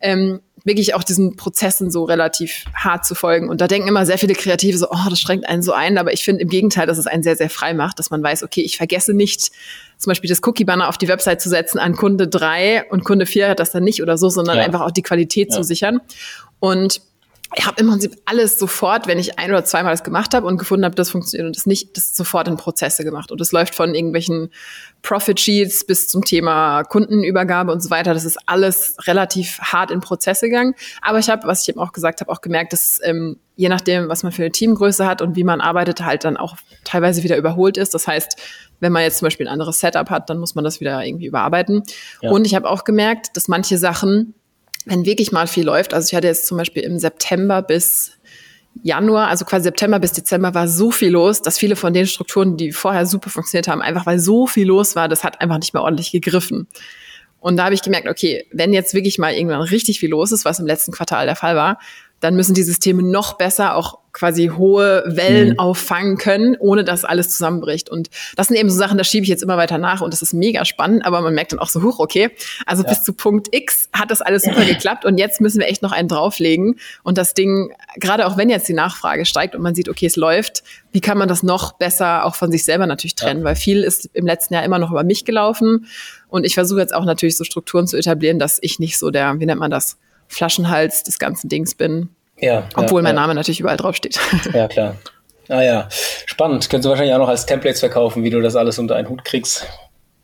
[0.00, 3.50] Ähm, wirklich auch diesen Prozessen so relativ hart zu folgen.
[3.50, 5.98] Und da denken immer sehr viele Kreative so, oh, das schränkt einen so ein.
[5.98, 8.42] Aber ich finde im Gegenteil, dass es einen sehr, sehr frei macht, dass man weiß,
[8.42, 9.50] okay, ich vergesse nicht,
[9.98, 13.50] zum Beispiel das Cookie-Banner auf die Website zu setzen an Kunde drei und Kunde vier
[13.50, 14.64] hat das dann nicht oder so, sondern ja.
[14.64, 15.56] einfach auch die Qualität ja.
[15.56, 16.00] zu sichern.
[16.60, 17.02] Und
[17.56, 20.58] ich habe im Prinzip alles sofort, wenn ich ein oder zweimal das gemacht habe und
[20.58, 23.30] gefunden habe, das funktioniert und das nicht, das sofort in Prozesse gemacht.
[23.30, 24.50] Und es läuft von irgendwelchen
[25.02, 28.14] Profit Sheets bis zum Thema Kundenübergabe und so weiter.
[28.14, 30.74] Das ist alles relativ hart in Prozesse gegangen.
[31.02, 34.08] Aber ich habe, was ich eben auch gesagt habe, auch gemerkt, dass ähm, je nachdem,
[34.08, 37.36] was man für eine Teamgröße hat und wie man arbeitet, halt dann auch teilweise wieder
[37.36, 37.94] überholt ist.
[37.94, 38.40] Das heißt,
[38.80, 41.26] wenn man jetzt zum Beispiel ein anderes Setup hat, dann muss man das wieder irgendwie
[41.26, 41.82] überarbeiten.
[42.20, 42.30] Ja.
[42.30, 44.34] Und ich habe auch gemerkt, dass manche Sachen
[44.84, 48.12] wenn wirklich mal viel läuft, also ich hatte jetzt zum Beispiel im September bis
[48.82, 52.56] Januar, also quasi September bis Dezember war so viel los, dass viele von den Strukturen,
[52.56, 55.74] die vorher super funktioniert haben, einfach weil so viel los war, das hat einfach nicht
[55.74, 56.66] mehr ordentlich gegriffen.
[57.38, 60.44] Und da habe ich gemerkt, okay, wenn jetzt wirklich mal irgendwann richtig viel los ist,
[60.44, 61.78] was im letzten Quartal der Fall war,
[62.24, 65.58] dann müssen die Systeme noch besser auch quasi hohe Wellen mhm.
[65.58, 67.90] auffangen können, ohne dass alles zusammenbricht.
[67.90, 70.22] Und das sind eben so Sachen, da schiebe ich jetzt immer weiter nach und das
[70.22, 72.30] ist mega spannend, aber man merkt dann auch so, hoch, okay,
[72.64, 72.88] also ja.
[72.88, 75.92] bis zu Punkt X hat das alles super geklappt und jetzt müssen wir echt noch
[75.92, 79.90] einen drauflegen und das Ding, gerade auch wenn jetzt die Nachfrage steigt und man sieht,
[79.90, 83.40] okay, es läuft, wie kann man das noch besser auch von sich selber natürlich trennen,
[83.40, 83.46] ja.
[83.46, 85.88] weil viel ist im letzten Jahr immer noch über mich gelaufen
[86.28, 89.40] und ich versuche jetzt auch natürlich so Strukturen zu etablieren, dass ich nicht so der,
[89.40, 89.98] wie nennt man das,
[90.34, 92.10] Flaschenhals des ganzen Dings bin.
[92.38, 92.68] Ja.
[92.74, 94.18] Obwohl ja, mein Name natürlich überall drauf steht.
[94.52, 94.96] Ja, klar.
[95.48, 95.88] Ah ja,
[96.26, 96.68] spannend.
[96.70, 99.24] Könntest du wahrscheinlich auch noch als Templates verkaufen, wie du das alles unter einen Hut
[99.24, 99.66] kriegst.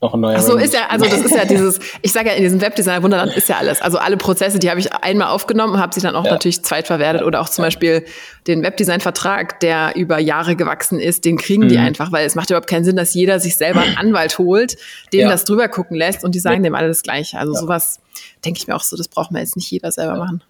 [0.02, 0.36] Noch ein neuer.
[0.38, 3.02] Ach so, ist ja, also das ist ja dieses, ich sage ja, in diesem Webdesigner
[3.02, 3.82] Wunderland ist ja alles.
[3.82, 6.32] Also alle Prozesse, die habe ich einmal aufgenommen habe sie dann auch ja.
[6.32, 7.22] natürlich zweitverwertet.
[7.22, 8.06] Oder auch zum Beispiel
[8.46, 11.68] den Webdesign-Vertrag, der über Jahre gewachsen ist, den kriegen mhm.
[11.68, 14.78] die einfach, weil es macht überhaupt keinen Sinn, dass jeder sich selber einen Anwalt holt,
[15.12, 15.28] dem ja.
[15.28, 17.38] das drüber gucken lässt und die sagen dem alle das Gleiche.
[17.38, 18.00] Also sowas
[18.44, 20.42] denke ich mir auch so, das braucht man jetzt nicht jeder selber machen.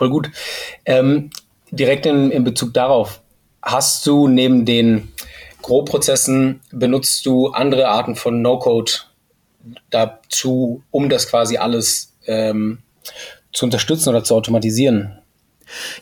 [0.00, 0.30] Voll gut.
[0.86, 1.28] Ähm,
[1.70, 3.20] direkt in, in Bezug darauf,
[3.60, 5.12] hast du neben den
[5.62, 8.92] Grobprozessen, benutzt du andere Arten von No-Code
[9.90, 12.78] dazu, um das quasi alles ähm,
[13.52, 15.19] zu unterstützen oder zu automatisieren?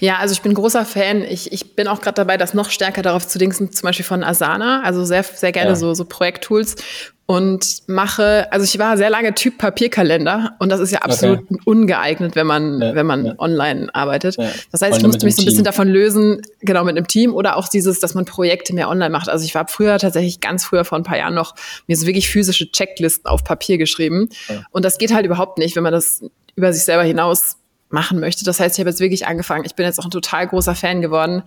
[0.01, 1.23] Ja, also ich bin großer Fan.
[1.23, 4.25] Ich, ich bin auch gerade dabei, das noch stärker darauf zu denken, zum Beispiel von
[4.25, 5.77] Asana, also sehr, sehr gerne ja.
[5.77, 6.77] so, so Projekttools,
[7.31, 11.61] und mache, also ich war sehr lange Typ Papierkalender und das ist ja absolut okay.
[11.67, 13.35] ungeeignet, wenn man, ja, wenn man ja.
[13.37, 14.39] online arbeitet.
[14.73, 17.59] Das heißt, ich musste mich so ein bisschen davon lösen, genau mit einem Team oder
[17.59, 19.29] auch dieses, dass man Projekte mehr online macht.
[19.29, 21.55] Also ich war früher tatsächlich ganz früher vor ein paar Jahren noch
[21.87, 24.31] mir so wirklich physische Checklisten auf Papier geschrieben
[24.71, 26.23] und das geht halt überhaupt nicht, wenn man das
[26.57, 27.58] über sich selber hinaus
[27.91, 28.45] machen möchte.
[28.45, 29.65] Das heißt, ich habe jetzt wirklich angefangen.
[29.65, 31.43] Ich bin jetzt auch ein total großer Fan geworden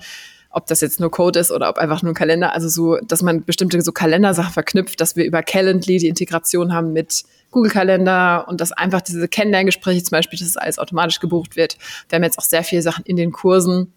[0.51, 3.21] ob das jetzt nur Code ist oder ob einfach nur ein Kalender, also so, dass
[3.21, 8.45] man bestimmte so Kalendersachen verknüpft, dass wir über Calendly die Integration haben mit Google Kalender
[8.47, 11.77] und dass einfach diese Kennenlerngespräche zum Beispiel, dass es alles automatisch gebucht wird.
[12.09, 13.93] Wir haben jetzt auch sehr viele Sachen in den Kursen.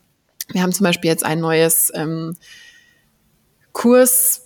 [0.53, 2.37] Wir haben zum Beispiel jetzt ein neues ähm,
[3.73, 4.44] Kurs,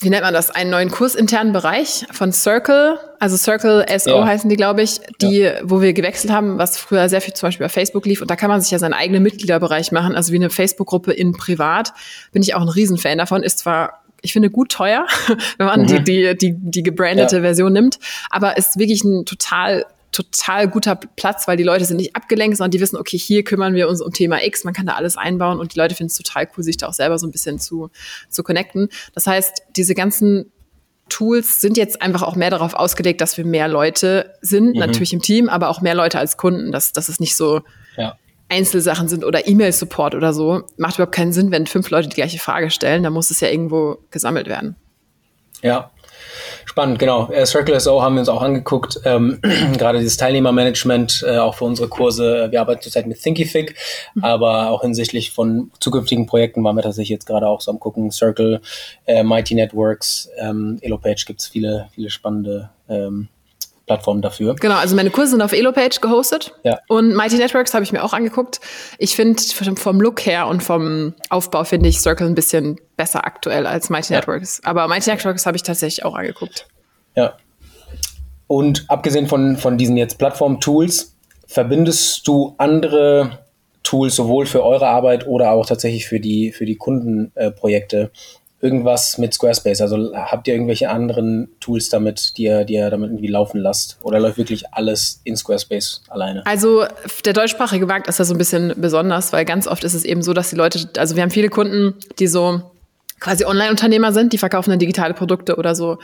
[0.00, 4.26] wie nennt man das, einen neuen kursinternen Bereich von Circle, also Circle SO ja.
[4.26, 5.54] heißen die, glaube ich, die, ja.
[5.64, 8.22] wo wir gewechselt haben, was früher sehr viel zum Beispiel bei Facebook lief.
[8.22, 11.32] Und da kann man sich ja seinen eigenen Mitgliederbereich machen, also wie eine Facebook-Gruppe in
[11.32, 11.92] privat.
[12.30, 13.42] Bin ich auch ein Riesenfan davon.
[13.42, 15.06] Ist zwar ich finde gut teuer,
[15.58, 15.86] wenn man mhm.
[15.86, 17.42] die, die, die, die gebrandete ja.
[17.42, 17.98] Version nimmt,
[18.30, 22.70] aber ist wirklich ein total total guter Platz, weil die Leute sind nicht abgelenkt, sondern
[22.70, 25.60] die wissen, okay, hier kümmern wir uns um Thema X, man kann da alles einbauen
[25.60, 27.90] und die Leute finden es total cool, sich da auch selber so ein bisschen zu,
[28.28, 28.88] zu connecten.
[29.14, 30.50] Das heißt, diese ganzen
[31.08, 34.78] Tools sind jetzt einfach auch mehr darauf ausgelegt, dass wir mehr Leute sind, mhm.
[34.78, 37.62] natürlich im Team, aber auch mehr Leute als Kunden, dass, dass es nicht so
[37.96, 38.16] ja.
[38.48, 40.62] Einzelsachen sind oder E-Mail-Support oder so.
[40.76, 43.48] Macht überhaupt keinen Sinn, wenn fünf Leute die gleiche Frage stellen, da muss es ja
[43.48, 44.76] irgendwo gesammelt werden.
[45.62, 45.90] Ja,
[46.64, 47.30] Spannend, genau.
[47.30, 49.00] Äh, Circle SO haben wir uns auch angeguckt.
[49.04, 49.40] Ähm,
[49.78, 52.48] gerade dieses Teilnehmermanagement, äh, auch für unsere Kurse.
[52.50, 53.74] Wir arbeiten zurzeit mit Thinkific,
[54.14, 54.24] mhm.
[54.24, 58.10] aber auch hinsichtlich von zukünftigen Projekten waren wir tatsächlich jetzt gerade auch so am gucken.
[58.10, 58.60] Circle,
[59.06, 63.28] äh, Mighty Networks, ähm, Elopage gibt es viele, viele spannende ähm,
[63.88, 64.54] Plattform dafür.
[64.54, 66.54] Genau, also meine Kurse sind auf Elopage gehostet.
[66.62, 66.78] Ja.
[66.86, 68.60] Und Mighty Networks habe ich mir auch angeguckt.
[68.98, 69.42] Ich finde
[69.74, 74.12] vom Look her und vom Aufbau finde ich Circle ein bisschen besser aktuell als Mighty
[74.12, 74.20] ja.
[74.20, 74.60] Networks.
[74.62, 76.68] Aber Mighty Networks habe ich tatsächlich auch angeguckt.
[77.16, 77.34] Ja.
[78.46, 83.40] Und abgesehen von, von diesen jetzt Plattform-Tools, verbindest du andere
[83.82, 88.10] Tools sowohl für eure Arbeit oder auch tatsächlich für die, für die Kundenprojekte
[88.60, 89.80] irgendwas mit Squarespace?
[89.80, 93.98] Also habt ihr irgendwelche anderen Tools damit, die ihr, die ihr damit irgendwie laufen lasst?
[94.02, 96.44] Oder läuft wirklich alles in Squarespace alleine?
[96.46, 96.84] Also
[97.24, 100.22] der deutschsprachige Markt ist da so ein bisschen besonders, weil ganz oft ist es eben
[100.22, 102.62] so, dass die Leute, also wir haben viele Kunden, die so
[103.20, 105.98] quasi Online-Unternehmer sind, die verkaufen dann digitale Produkte oder so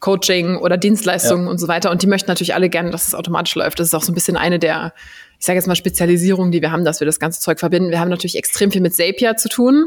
[0.00, 1.50] Coaching oder Dienstleistungen ja.
[1.50, 1.90] und so weiter.
[1.90, 3.80] Und die möchten natürlich alle gerne, dass es automatisch läuft.
[3.80, 4.92] Das ist auch so ein bisschen eine der,
[5.38, 7.90] ich sage jetzt mal, Spezialisierungen, die wir haben, dass wir das ganze Zeug verbinden.
[7.90, 9.86] Wir haben natürlich extrem viel mit Zapier zu tun.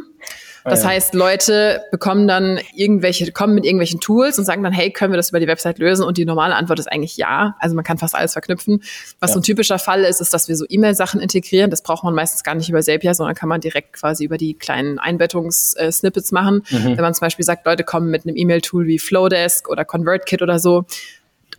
[0.63, 0.89] Ah, das ja.
[0.89, 5.17] heißt, Leute bekommen dann irgendwelche, kommen mit irgendwelchen Tools und sagen dann, hey, können wir
[5.17, 6.06] das über die Website lösen?
[6.06, 7.56] Und die normale Antwort ist eigentlich ja.
[7.60, 8.84] Also man kann fast alles verknüpfen.
[9.19, 9.34] Was ja.
[9.34, 11.69] so ein typischer Fall ist, ist, dass wir so E-Mail-Sachen integrieren.
[11.69, 14.54] Das braucht man meistens gar nicht über Zapier, sondern kann man direkt quasi über die
[14.54, 16.63] kleinen Einbettungs-Snippets machen.
[16.69, 16.98] Mhm.
[16.98, 20.60] Wenn man zum Beispiel sagt, Leute kommen mit einem E-Mail-Tool wie Flowdesk oder ConvertKit oder
[20.60, 20.86] so,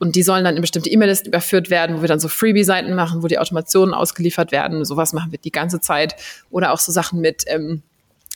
[0.01, 3.23] und die sollen dann in bestimmte E-Mail-Listen überführt werden, wo wir dann so Freebie-Seiten machen,
[3.23, 4.83] wo die Automationen ausgeliefert werden.
[4.87, 6.17] Sowas machen wir die ganze Zeit.
[6.51, 7.83] Oder auch so Sachen mit ähm,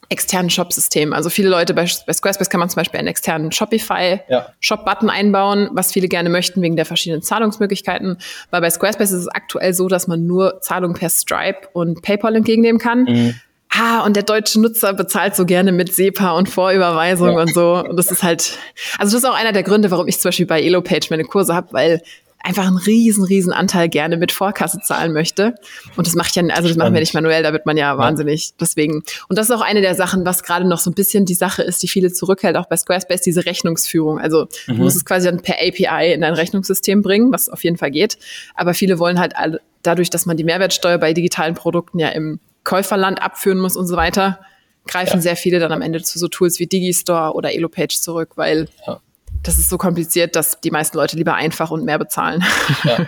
[0.08, 1.12] externen Shop-System.
[1.12, 5.92] Also viele Leute bei, bei, Squarespace kann man zum Beispiel einen externen Shopify-Shop-Button einbauen, was
[5.92, 8.18] viele gerne möchten wegen der verschiedenen Zahlungsmöglichkeiten.
[8.50, 12.36] Weil bei Squarespace ist es aktuell so, dass man nur Zahlungen per Stripe und PayPal
[12.36, 13.04] entgegennehmen kann.
[13.04, 13.34] Mhm.
[13.76, 17.40] Ah, und der deutsche Nutzer bezahlt so gerne mit SEPA und Vorüberweisung ja.
[17.40, 17.84] und so.
[17.88, 18.56] Und das ist halt,
[18.98, 21.54] also das ist auch einer der Gründe, warum ich zum Beispiel bei Elopage meine Kurse
[21.54, 22.02] habe, weil
[22.44, 25.54] einfach einen riesen, riesen Anteil gerne mit Vorkasse zahlen möchte.
[25.96, 27.98] Und das macht ja, also das machen wir nicht manuell, da wird man ja, ja,
[27.98, 28.52] wahnsinnig.
[28.60, 29.02] Deswegen.
[29.28, 31.62] Und das ist auch eine der Sachen, was gerade noch so ein bisschen die Sache
[31.62, 34.18] ist, die viele zurückhält, auch bei Squarespace, diese Rechnungsführung.
[34.18, 34.76] Also mhm.
[34.76, 37.90] du musst es quasi dann per API in dein Rechnungssystem bringen, was auf jeden Fall
[37.90, 38.18] geht.
[38.54, 42.40] Aber viele wollen halt alle, dadurch, dass man die Mehrwertsteuer bei digitalen Produkten ja im
[42.62, 44.40] Käuferland abführen muss und so weiter,
[44.86, 45.20] greifen ja.
[45.22, 49.00] sehr viele dann am Ende zu so Tools wie Digistore oder Elopage zurück, weil ja
[49.44, 52.42] das ist so kompliziert, dass die meisten Leute lieber einfach und mehr bezahlen.
[52.84, 53.06] Ja.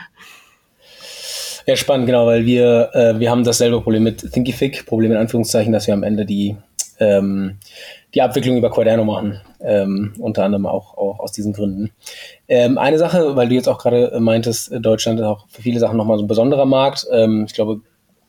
[1.68, 5.72] Ja, spannend, genau, weil wir, äh, wir haben dasselbe Problem mit Thinkific, Problem in Anführungszeichen,
[5.72, 6.57] dass wir am Ende die,
[7.01, 7.59] ähm,
[8.14, 11.90] die Abwicklung über Quaderno machen, ähm, unter anderem auch, auch aus diesen Gründen.
[12.46, 15.96] Ähm, eine Sache, weil du jetzt auch gerade meintest, Deutschland ist auch für viele Sachen
[15.96, 17.05] nochmal so ein besonderer Markt.
[17.11, 17.81] Ähm, ich glaube,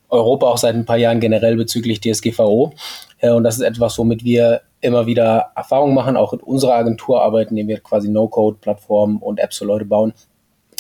[0.10, 2.74] Europa auch seit ein paar Jahren generell bezüglich DSGVO.
[3.20, 7.22] Äh, und das ist etwas, womit wir immer wieder Erfahrungen machen, auch in unserer Agentur
[7.22, 10.14] arbeiten, indem wir quasi No-Code-Plattformen und Apps für Leute bauen.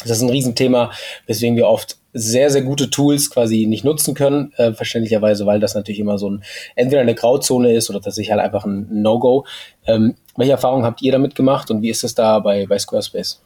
[0.03, 0.91] Das ist ein Riesenthema,
[1.25, 5.75] weswegen wir oft sehr, sehr gute Tools quasi nicht nutzen können, äh, verständlicherweise, weil das
[5.75, 6.43] natürlich immer so ein,
[6.75, 9.45] entweder eine Grauzone ist oder tatsächlich halt einfach ein No-Go.
[9.85, 13.41] Ähm, welche Erfahrungen habt ihr damit gemacht und wie ist es da bei, bei Squarespace?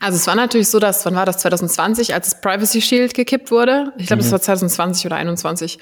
[0.00, 3.50] Also es war natürlich so, dass, wann war das, 2020, als das Privacy Shield gekippt
[3.50, 3.92] wurde?
[3.98, 4.26] Ich glaube, mhm.
[4.26, 5.78] das war 2020 oder 2021.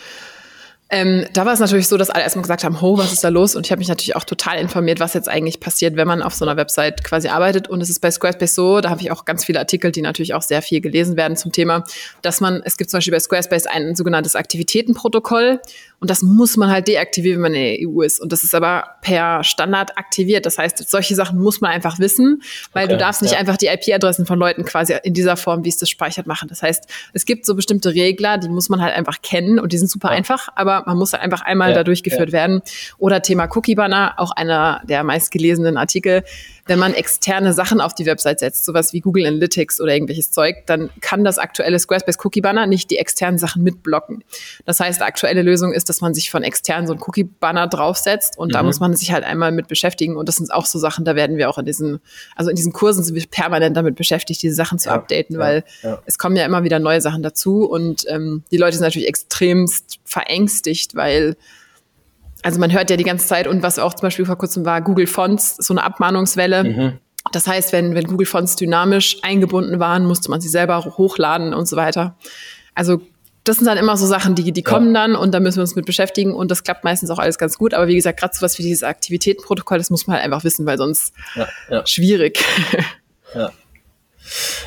[0.90, 3.28] Ähm, da war es natürlich so, dass alle erstmal gesagt haben, ho, was ist da
[3.30, 3.56] los?
[3.56, 6.34] Und ich habe mich natürlich auch total informiert, was jetzt eigentlich passiert, wenn man auf
[6.34, 7.68] so einer Website quasi arbeitet.
[7.68, 10.34] Und es ist bei Squarespace so, da habe ich auch ganz viele Artikel, die natürlich
[10.34, 11.84] auch sehr viel gelesen werden zum Thema,
[12.20, 15.60] dass man, es gibt zum Beispiel bei Squarespace ein sogenanntes Aktivitätenprotokoll
[16.04, 18.20] und das muss man halt deaktivieren, wenn man in der EU ist.
[18.20, 20.44] Und das ist aber per Standard aktiviert.
[20.44, 22.42] Das heißt, solche Sachen muss man einfach wissen,
[22.74, 23.38] weil okay, du darfst nicht ja.
[23.38, 26.48] einfach die IP-Adressen von Leuten quasi in dieser Form, wie es das speichert, machen.
[26.48, 29.78] Das heißt, es gibt so bestimmte Regler, die muss man halt einfach kennen und die
[29.78, 30.14] sind super ja.
[30.14, 32.62] einfach, aber man muss einfach einmal ja, da durchgeführt werden.
[32.98, 36.24] Oder Thema Cookie Banner, auch einer der meistgelesenen Artikel
[36.66, 40.66] wenn man externe Sachen auf die Website setzt, sowas wie Google Analytics oder irgendwelches Zeug,
[40.66, 44.24] dann kann das aktuelle Squarespace Cookie Banner nicht die externen Sachen mitblocken.
[44.64, 47.66] Das heißt, die aktuelle Lösung ist, dass man sich von extern so ein Cookie Banner
[47.66, 48.52] draufsetzt und mhm.
[48.52, 51.14] da muss man sich halt einmal mit beschäftigen und das sind auch so Sachen, da
[51.14, 52.00] werden wir auch in diesen,
[52.34, 55.40] also in diesen Kursen sind wir permanent damit beschäftigt, diese Sachen zu ja, updaten, ja,
[55.40, 56.00] weil ja.
[56.06, 59.98] es kommen ja immer wieder neue Sachen dazu und ähm, die Leute sind natürlich extremst
[60.04, 61.36] verängstigt, weil
[62.44, 64.82] also man hört ja die ganze Zeit und was auch zum Beispiel vor kurzem war,
[64.82, 66.64] Google Fonts, so eine Abmahnungswelle.
[66.64, 66.98] Mhm.
[67.32, 71.66] Das heißt, wenn, wenn Google Fonts dynamisch eingebunden waren, musste man sie selber hochladen und
[71.66, 72.16] so weiter.
[72.74, 73.00] Also
[73.44, 75.02] das sind dann immer so Sachen, die, die kommen ja.
[75.02, 77.56] dann und da müssen wir uns mit beschäftigen und das klappt meistens auch alles ganz
[77.56, 77.72] gut.
[77.72, 80.66] Aber wie gesagt, gerade so was wie dieses Aktivitätenprotokoll, das muss man halt einfach wissen,
[80.66, 81.86] weil sonst ja, ja.
[81.86, 82.44] schwierig.
[83.34, 83.50] Ja.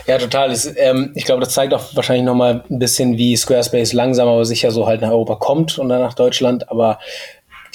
[0.05, 0.49] Ja, total.
[0.49, 4.43] Das, ähm, ich glaube, das zeigt auch wahrscheinlich nochmal ein bisschen, wie Squarespace langsam aber
[4.45, 6.69] sicher so halt nach Europa kommt und dann nach Deutschland.
[6.69, 6.99] Aber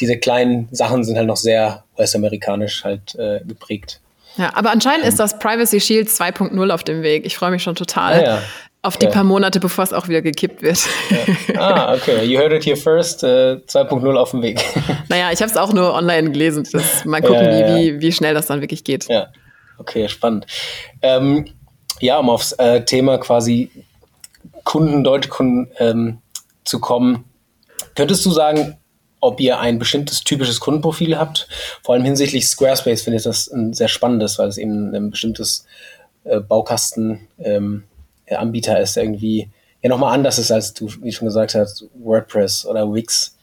[0.02, 4.00] diese kleinen Sachen sind halt noch sehr US-amerikanisch halt äh, geprägt.
[4.36, 7.24] Ja, aber anscheinend ist das Privacy Shield 2.0 auf dem Weg.
[7.24, 8.14] Ich freue mich schon total.
[8.18, 8.42] Ah, ja.
[8.84, 10.80] Auf die paar Monate, bevor es auch wieder gekippt wird.
[11.54, 11.60] Ja.
[11.60, 12.24] Ah, okay.
[12.24, 13.22] You heard it here first.
[13.22, 14.60] Äh, 2.0 auf dem Weg.
[15.08, 16.66] naja, ich habe es auch nur online gelesen.
[16.72, 19.06] Das, mal gucken, ja, wie, wie, wie schnell das dann wirklich geht.
[19.08, 19.28] Ja,
[19.78, 20.46] okay, spannend.
[21.00, 21.46] Ähm,
[22.00, 23.70] ja, um aufs äh, Thema quasi
[24.64, 26.18] Kunden, deutsche Kunden ähm,
[26.64, 27.24] zu kommen.
[27.94, 28.78] Könntest du sagen,
[29.22, 31.48] ob ihr ein bestimmtes typisches Kundenprofil habt?
[31.82, 35.64] Vor allem hinsichtlich Squarespace finde ich das ein sehr spannendes, weil es eben ein bestimmtes
[36.24, 37.84] äh, Baukasten ähm,
[38.28, 39.50] Anbieter ist, irgendwie
[39.82, 43.36] ja nochmal anders ist, als du, wie schon gesagt hast, WordPress oder Wix.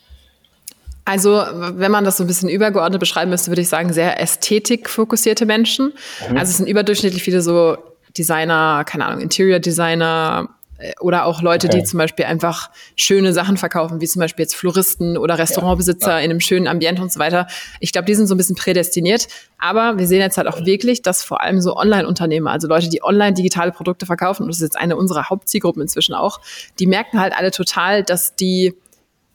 [1.05, 5.45] Also, wenn man das so ein bisschen übergeordnet beschreiben müsste, würde ich sagen, sehr ästhetikfokussierte
[5.45, 5.93] Menschen.
[6.29, 6.37] Mhm.
[6.37, 7.77] Also es sind überdurchschnittlich viele so
[8.17, 10.58] Designer, keine Ahnung, Interior Designer, äh,
[10.99, 11.79] oder auch Leute, okay.
[11.79, 16.17] die zum Beispiel einfach schöne Sachen verkaufen, wie zum Beispiel jetzt Floristen oder Restaurantbesitzer ja,
[16.19, 16.23] ja.
[16.23, 17.47] in einem schönen Ambiente und so weiter.
[17.79, 19.27] Ich glaube, die sind so ein bisschen prädestiniert.
[19.57, 23.03] Aber wir sehen jetzt halt auch wirklich, dass vor allem so Online-Unternehmer, also Leute, die
[23.03, 26.39] online digitale Produkte verkaufen, und das ist jetzt eine unserer Hauptzielgruppen inzwischen auch,
[26.79, 28.73] die merken halt alle total, dass die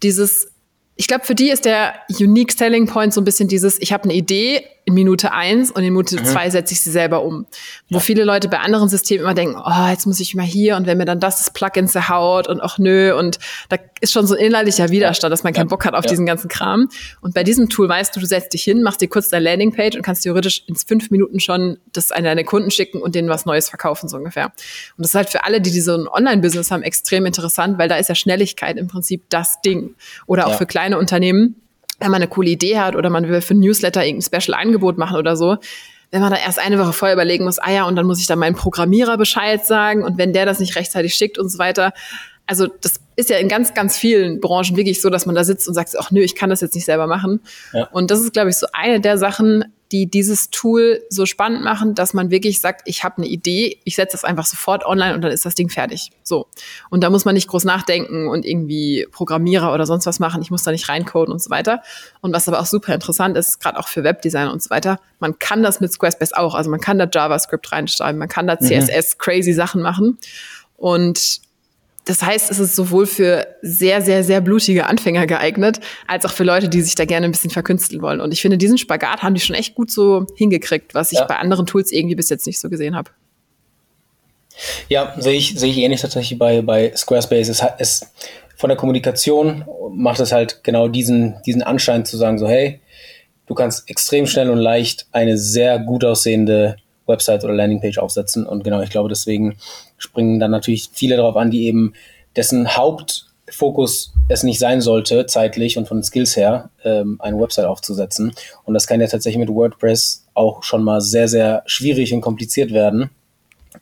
[0.03, 0.49] dieses
[0.97, 4.05] ich glaube, für die ist der Unique Selling Point so ein bisschen dieses, ich habe
[4.05, 6.25] eine Idee in Minute eins und in Minute mhm.
[6.25, 7.47] zwei setze ich sie selber um.
[7.89, 8.01] Wo ja.
[8.01, 10.99] viele Leute bei anderen Systemen immer denken, oh, jetzt muss ich mal hier und wenn
[10.99, 14.41] mir dann das, das Plugin zerhaut und auch nö und da ist schon so ein
[14.41, 16.11] inhaltlicher Widerstand, dass man keinen Bock hat auf ja.
[16.11, 16.89] diesen ganzen Kram.
[17.23, 19.97] Und bei diesem Tool weißt du, du setzt dich hin, machst dir kurz deine Landingpage
[19.97, 23.47] und kannst theoretisch in fünf Minuten schon das an deine Kunden schicken und denen was
[23.47, 24.47] Neues verkaufen, so ungefähr.
[24.47, 28.09] Und das ist halt für alle, die diese Online-Business haben, extrem interessant, weil da ist
[28.09, 29.95] ja Schnelligkeit im Prinzip das Ding.
[30.27, 31.57] Oder auch für kleine Unternehmen,
[32.05, 35.17] wenn man eine coole Idee hat oder man will für ein Newsletter irgendein Special-Angebot machen
[35.17, 35.57] oder so,
[36.11, 38.27] wenn man da erst eine Woche vorher überlegen muss, ah ja, und dann muss ich
[38.27, 41.93] da meinen Programmierer Bescheid sagen und wenn der das nicht rechtzeitig schickt und so weiter,
[42.47, 45.67] also das ist ja in ganz, ganz vielen Branchen wirklich so, dass man da sitzt
[45.67, 47.41] und sagt, ach nö, ich kann das jetzt nicht selber machen.
[47.73, 47.89] Ja.
[47.91, 51.95] Und das ist, glaube ich, so eine der Sachen, die dieses Tool so spannend machen,
[51.95, 55.23] dass man wirklich sagt, ich habe eine Idee, ich setze das einfach sofort online und
[55.23, 56.11] dann ist das Ding fertig.
[56.23, 56.49] So.
[56.91, 60.43] Und da muss man nicht groß nachdenken und irgendwie Programmierer oder sonst was machen.
[60.43, 61.83] Ich muss da nicht reincoden und so weiter.
[62.21, 65.39] Und was aber auch super interessant ist, gerade auch für Webdesigner und so weiter, man
[65.39, 66.55] kann das mit Squarespace auch.
[66.55, 69.19] Also man kann da JavaScript reinschreiben, man kann da CSS mhm.
[69.19, 70.19] crazy Sachen machen.
[70.77, 71.41] Und
[72.05, 76.45] das heißt, es ist sowohl für sehr, sehr, sehr blutige Anfänger geeignet, als auch für
[76.45, 78.21] Leute, die sich da gerne ein bisschen verkünsteln wollen.
[78.21, 81.25] Und ich finde, diesen Spagat haben die schon echt gut so hingekriegt, was ich ja.
[81.25, 83.11] bei anderen Tools irgendwie bis jetzt nicht so gesehen habe.
[84.89, 87.49] Ja, sehe ich, sehe ich ähnlich tatsächlich bei, bei Squarespace.
[87.49, 88.13] Es, es,
[88.57, 92.81] von der Kommunikation macht es halt genau diesen, diesen Anschein zu sagen, so, hey,
[93.47, 98.47] du kannst extrem schnell und leicht eine sehr gut aussehende Website oder Landingpage aufsetzen.
[98.47, 99.57] Und genau, ich glaube, deswegen
[100.05, 101.95] springen dann natürlich viele darauf an, die eben
[102.37, 108.33] dessen Hauptfokus es nicht sein sollte, zeitlich und von Skills her, ähm, eine Website aufzusetzen.
[108.65, 112.73] Und das kann ja tatsächlich mit WordPress auch schon mal sehr, sehr schwierig und kompliziert
[112.73, 113.11] werden.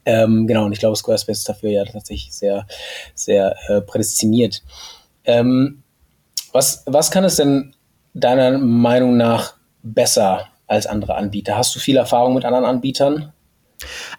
[0.04, 2.66] Ähm, genau, und ich glaube, Squarespace ist dafür ja tatsächlich sehr,
[3.14, 4.62] sehr äh, prädestiniert.
[5.24, 5.82] Ähm,
[6.52, 7.74] was, was kann es denn
[8.14, 11.56] deiner Meinung nach besser als andere Anbieter?
[11.56, 13.32] Hast du viel Erfahrung mit anderen Anbietern?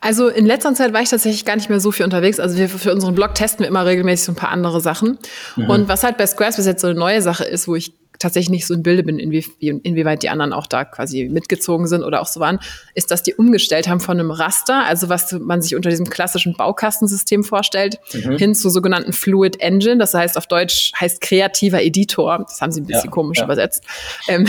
[0.01, 2.39] Also in letzter Zeit war ich tatsächlich gar nicht mehr so viel unterwegs.
[2.39, 5.17] Also wir für unseren Blog testen wir immer regelmäßig so ein paar andere Sachen.
[5.55, 5.69] Mhm.
[5.69, 8.67] Und was halt bei Squarespace jetzt so eine neue Sache ist, wo ich tatsächlich nicht
[8.67, 12.27] so im Bilde bin, inwie, inwieweit die anderen auch da quasi mitgezogen sind oder auch
[12.27, 12.59] so waren,
[12.93, 16.55] ist, dass die umgestellt haben von einem Raster, also was man sich unter diesem klassischen
[16.55, 18.37] Baukastensystem vorstellt, mhm.
[18.37, 19.97] hin zu sogenannten Fluid Engine.
[19.97, 22.45] Das heißt auf Deutsch heißt kreativer Editor.
[22.47, 23.45] Das haben sie ein bisschen ja, komisch ja.
[23.45, 23.83] übersetzt.
[24.27, 24.47] Ähm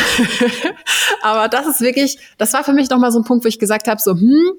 [1.22, 3.88] Aber das ist wirklich, das war für mich nochmal so ein Punkt, wo ich gesagt
[3.88, 4.53] habe, so, hm,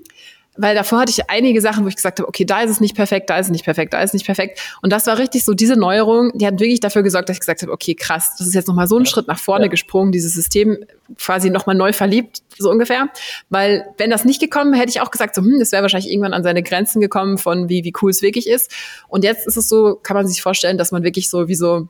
[0.58, 2.96] weil davor hatte ich einige Sachen, wo ich gesagt habe, okay, da ist es nicht
[2.96, 4.60] perfekt, da ist es nicht perfekt, da ist es nicht perfekt.
[4.82, 7.62] Und das war richtig so, diese Neuerung, die hat wirklich dafür gesorgt, dass ich gesagt
[7.62, 9.06] habe, okay, krass, das ist jetzt nochmal so ein.
[9.06, 9.70] Schritt nach vorne ja.
[9.70, 10.78] gesprungen, dieses System
[11.18, 13.10] quasi nochmal neu verliebt, so ungefähr.
[13.50, 16.34] Weil wenn das nicht gekommen, hätte ich auch gesagt, so, hm, das wäre wahrscheinlich irgendwann
[16.34, 18.72] an seine Grenzen gekommen von wie, wie cool es wirklich ist.
[19.08, 21.88] Und jetzt ist es so, kann man sich vorstellen, dass man wirklich so wie so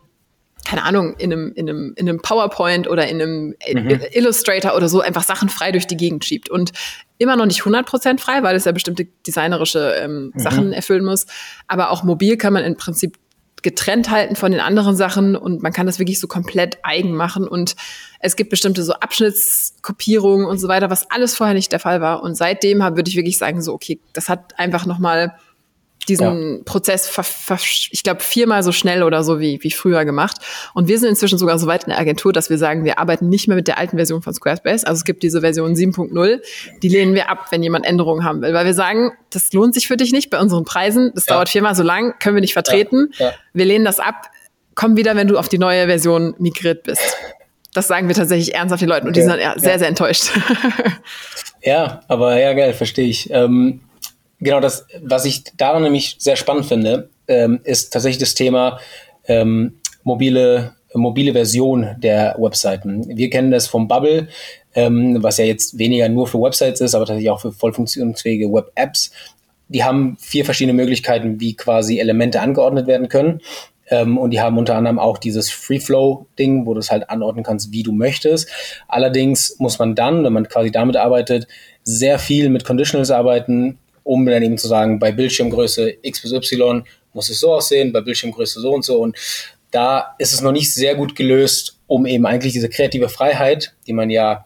[0.65, 4.01] keine Ahnung, in einem, in einem, in einem PowerPoint oder in einem mhm.
[4.12, 6.49] Illustrator oder so einfach Sachen frei durch die Gegend schiebt.
[6.49, 6.71] Und
[7.17, 10.39] immer noch nicht 100% frei, weil es ja bestimmte designerische ähm, mhm.
[10.39, 11.28] Sachen erfüllen muss.
[11.67, 13.17] Aber auch mobil kann man im Prinzip
[13.62, 17.47] getrennt halten von den anderen Sachen und man kann das wirklich so komplett eigen machen
[17.47, 17.75] und
[18.19, 22.21] es gibt bestimmte so Abschnittskopierungen und so weiter, was alles vorher nicht der Fall war
[22.21, 25.33] und seitdem würde ich wirklich sagen so okay, das hat einfach noch mal
[26.08, 26.63] diesen ja.
[26.65, 27.10] Prozess,
[27.91, 30.37] ich glaube, viermal so schnell oder so wie, wie früher gemacht.
[30.73, 33.29] Und wir sind inzwischen sogar so weit in der Agentur, dass wir sagen, wir arbeiten
[33.29, 34.83] nicht mehr mit der alten Version von Squarespace.
[34.83, 36.41] Also es gibt diese Version 7.0,
[36.81, 38.53] die lehnen wir ab, wenn jemand Änderungen haben will.
[38.53, 41.12] Weil wir sagen, das lohnt sich für dich nicht bei unseren Preisen.
[41.15, 41.35] Das ja.
[41.35, 43.12] dauert viermal so lang, können wir nicht vertreten.
[43.17, 43.33] Ja.
[43.53, 44.29] Wir lehnen das ab.
[44.75, 47.15] Komm wieder, wenn du auf die neue Version migriert bist.
[47.73, 50.31] Das sagen wir tatsächlich ernsthaft den Leuten und die sind ja, sehr, sehr enttäuscht.
[51.65, 53.31] Ja, aber ja, geil, verstehe ich.
[53.31, 53.81] Ähm,
[54.40, 58.79] genau das, was ich daran nämlich sehr spannend finde, ähm, ist tatsächlich das Thema
[59.27, 63.17] ähm, mobile, mobile Version der Webseiten.
[63.17, 64.27] Wir kennen das vom Bubble,
[64.75, 68.52] ähm, was ja jetzt weniger nur für Websites ist, aber tatsächlich auch für voll funktionsfähige
[68.52, 69.12] Web-Apps.
[69.67, 73.42] Die haben vier verschiedene Möglichkeiten, wie quasi Elemente angeordnet werden können.
[73.88, 77.71] Ähm, und die haben unter anderem auch dieses Free-Flow-Ding, wo du es halt anordnen kannst,
[77.71, 78.50] wie du möchtest.
[78.88, 81.48] Allerdings muss man dann, wenn man quasi damit arbeitet,
[81.83, 86.85] sehr viel mit Conditionals arbeiten, um dann eben zu sagen, bei Bildschirmgröße X bis Y
[87.12, 88.99] muss es so aussehen, bei Bildschirmgröße so und so.
[89.01, 89.17] Und
[89.71, 93.93] da ist es noch nicht sehr gut gelöst, um eben eigentlich diese kreative Freiheit, die
[93.93, 94.45] man ja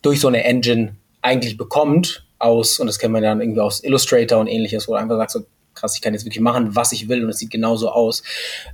[0.00, 4.38] durch so eine Engine eigentlich bekommt, aus, und das kennt man dann irgendwie aus Illustrator
[4.38, 7.08] und ähnliches, wo du einfach sagst, so, krass, ich kann jetzt wirklich machen, was ich
[7.08, 8.22] will und es sieht genauso aus,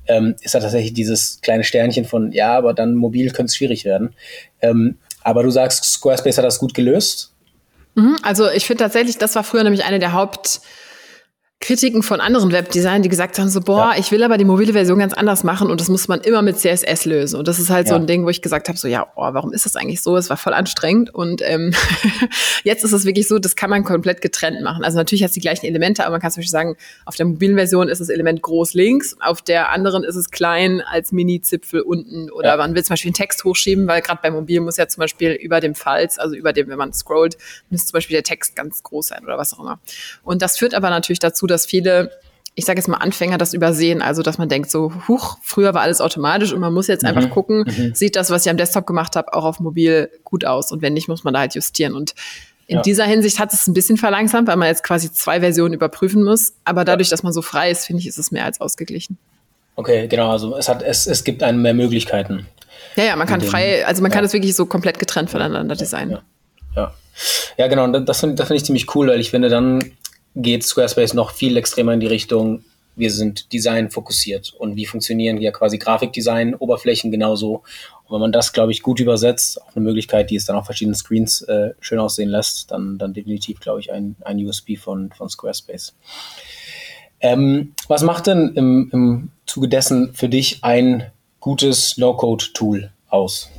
[0.07, 3.85] ähm, ist da tatsächlich dieses kleine Sternchen von, ja, aber dann mobil könnte es schwierig
[3.85, 4.15] werden.
[4.61, 7.33] Ähm, aber du sagst, Squarespace hat das gut gelöst.
[7.95, 10.61] Mhm, also ich finde tatsächlich, das war früher nämlich eine der Haupt
[11.63, 13.99] Kritiken von anderen Webdesignern, die gesagt haben, so, boah, ja.
[13.99, 16.59] ich will aber die mobile Version ganz anders machen und das muss man immer mit
[16.59, 17.39] CSS lösen.
[17.39, 17.93] Und das ist halt ja.
[17.93, 20.17] so ein Ding, wo ich gesagt habe, so, ja, oh, warum ist das eigentlich so?
[20.17, 21.15] Es war voll anstrengend.
[21.15, 21.75] Und ähm,
[22.65, 24.85] jetzt ist es wirklich so, das kann man komplett getrennt machen.
[24.85, 27.27] Also natürlich hat es die gleichen Elemente, aber man kann zum Beispiel sagen, auf der
[27.27, 31.83] mobilen Version ist das Element groß links, auf der anderen ist es klein als Mini-Zipfel
[31.83, 32.31] unten.
[32.31, 32.57] Oder ja.
[32.57, 35.33] man will zum Beispiel einen Text hochschieben, weil gerade bei mobil muss ja zum Beispiel
[35.33, 37.37] über dem Falz, also über dem, wenn man scrollt,
[37.69, 39.79] müsste zum Beispiel der Text ganz groß sein oder was auch immer.
[40.23, 42.11] Und das führt aber natürlich dazu, dass viele
[42.57, 45.83] ich sage jetzt mal Anfänger das übersehen, also dass man denkt so, huch, früher war
[45.83, 47.31] alles automatisch und man muss jetzt einfach mhm.
[47.31, 47.95] gucken, mhm.
[47.95, 50.93] sieht das, was ich am Desktop gemacht habe, auch auf mobil gut aus und wenn
[50.93, 52.15] nicht, muss man da halt justieren und
[52.67, 52.83] in ja.
[52.83, 56.53] dieser Hinsicht hat es ein bisschen verlangsamt, weil man jetzt quasi zwei Versionen überprüfen muss,
[56.65, 59.19] aber dadurch, dass man so frei ist, finde ich, ist es mehr als ausgeglichen.
[59.75, 62.47] Okay, genau, also es hat es, es gibt einem mehr Möglichkeiten.
[62.97, 64.17] Ja, ja, man kann frei, also man ja.
[64.17, 66.19] kann es wirklich so komplett getrennt voneinander designen.
[66.77, 66.95] Ja, ja.
[67.57, 69.83] ja genau, das finde das find ich ziemlich cool, weil ich finde, dann
[70.35, 72.65] geht Squarespace noch viel extremer in die Richtung,
[72.97, 77.63] wir sind Design fokussiert und wie funktionieren ja quasi Grafikdesign, Oberflächen genauso.
[78.05, 80.67] Und wenn man das, glaube ich, gut übersetzt, auch eine Möglichkeit, die es dann auf
[80.67, 85.11] verschiedenen Screens äh, schön aussehen lässt, dann, dann definitiv, glaube ich, ein, ein USB von,
[85.13, 85.95] von Squarespace.
[87.21, 93.51] Ähm, was macht denn im, im Zuge dessen für dich ein gutes No-Code-Tool aus?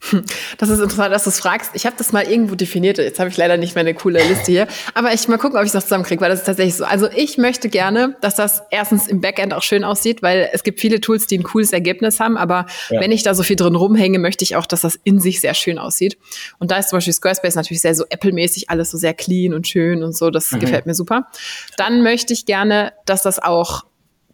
[0.58, 1.70] Das ist interessant, dass du es fragst.
[1.74, 2.98] Ich habe das mal irgendwo definiert.
[2.98, 4.68] Jetzt habe ich leider nicht meine coole Liste hier.
[4.94, 6.84] Aber ich mal gucken, ob ich es noch zusammenkriege, weil das ist tatsächlich so.
[6.84, 10.80] Also ich möchte gerne, dass das erstens im Backend auch schön aussieht, weil es gibt
[10.80, 12.36] viele Tools, die ein cooles Ergebnis haben.
[12.36, 13.00] Aber ja.
[13.00, 15.54] wenn ich da so viel drin rumhänge, möchte ich auch, dass das in sich sehr
[15.54, 16.16] schön aussieht.
[16.58, 19.68] Und da ist zum Beispiel Squarespace natürlich sehr so Apple-mäßig, alles so sehr clean und
[19.68, 20.30] schön und so.
[20.30, 20.60] Das mhm.
[20.60, 21.28] gefällt mir super.
[21.76, 23.84] Dann möchte ich gerne, dass das auch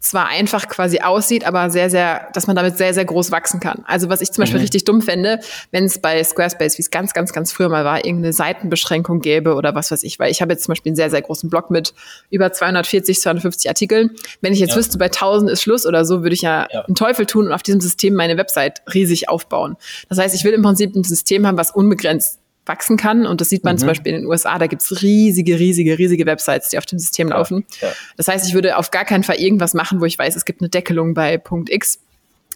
[0.05, 3.83] zwar einfach quasi aussieht, aber sehr, sehr, dass man damit sehr, sehr groß wachsen kann.
[3.87, 4.63] Also was ich zum Beispiel mhm.
[4.63, 5.39] richtig dumm fände,
[5.71, 9.55] wenn es bei Squarespace, wie es ganz, ganz, ganz früher mal war, irgendeine Seitenbeschränkung gäbe
[9.55, 11.71] oder was weiß ich, weil ich habe jetzt zum Beispiel einen sehr, sehr großen Blog
[11.71, 11.93] mit
[12.29, 14.11] über 240, 250 Artikeln.
[14.41, 14.77] Wenn ich jetzt ja.
[14.77, 17.51] wüsste, bei 1000 ist Schluss oder so, würde ich ja, ja einen Teufel tun und
[17.51, 19.75] auf diesem System meine Website riesig aufbauen.
[20.07, 23.25] Das heißt, ich will im Prinzip ein System haben, was unbegrenzt wachsen kann.
[23.25, 23.79] Und das sieht man mhm.
[23.79, 27.29] zum Beispiel in den USA, da gibt's riesige, riesige, riesige Websites, die auf dem System
[27.29, 27.65] ja, laufen.
[27.81, 27.89] Ja.
[28.17, 30.61] Das heißt, ich würde auf gar keinen Fall irgendwas machen, wo ich weiß, es gibt
[30.61, 31.99] eine Deckelung bei Punkt X,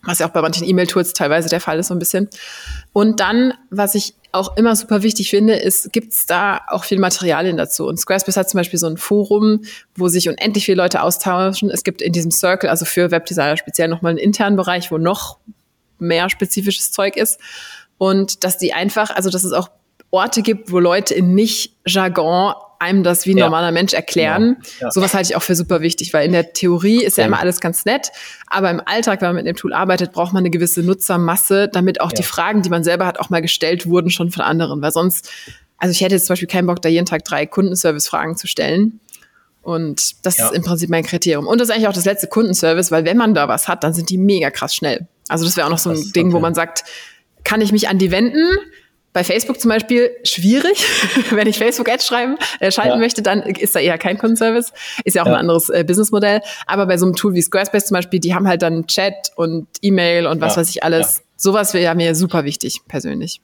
[0.04, 2.30] was ja auch bei manchen E-Mail-Tools teilweise der Fall ist, so ein bisschen.
[2.94, 7.58] Und dann, was ich auch immer super wichtig finde, ist, gibt's da auch viel Materialien
[7.58, 7.88] dazu.
[7.88, 9.64] Und Squarespace hat zum Beispiel so ein Forum,
[9.96, 11.70] wo sich unendlich viele Leute austauschen.
[11.70, 15.40] Es gibt in diesem Circle, also für Webdesigner speziell nochmal einen internen Bereich, wo noch
[15.98, 17.40] mehr spezifisches Zeug ist.
[17.98, 19.70] Und dass die einfach, also dass es auch
[20.12, 23.46] Orte gibt, wo Leute in Nicht-Jargon einem das wie ein ja.
[23.46, 24.58] normaler Mensch erklären.
[24.80, 24.88] Ja.
[24.88, 24.92] Ja.
[24.92, 27.60] Sowas halte ich auch für super wichtig, weil in der Theorie ist ja immer alles
[27.60, 28.12] ganz nett,
[28.48, 32.00] aber im Alltag, wenn man mit dem Tool arbeitet, braucht man eine gewisse Nutzermasse, damit
[32.00, 34.92] auch die Fragen, die man selber hat, auch mal gestellt wurden schon von anderen, weil
[34.92, 35.30] sonst,
[35.78, 39.02] also ich hätte jetzt zum Beispiel keinen Bock, da jeden Tag drei Kundenservice-Fragen zu stellen.
[39.62, 41.46] Und das ist im Prinzip mein Kriterium.
[41.46, 43.94] Und das ist eigentlich auch das letzte Kundenservice, weil wenn man da was hat, dann
[43.94, 45.08] sind die mega krass schnell.
[45.28, 46.36] Also das wäre auch noch so ein das, Ding, okay.
[46.36, 46.86] wo man sagt,
[47.44, 48.42] kann ich mich an die wenden?
[49.14, 50.86] Bei Facebook zum Beispiel schwierig.
[51.32, 52.98] Wenn ich Facebook-Ads schreiben, äh, schalten ja.
[52.98, 54.72] möchte, dann ist da eher kein Kundenservice.
[55.04, 55.34] Ist ja auch ja.
[55.34, 56.42] ein anderes äh, Businessmodell.
[56.68, 59.68] Aber bei so einem Tool wie Squarespace zum Beispiel, die haben halt dann Chat und
[59.82, 60.62] E-Mail und was ja.
[60.62, 61.24] weiß ich alles.
[61.36, 63.42] Sowas wäre mir super wichtig, persönlich.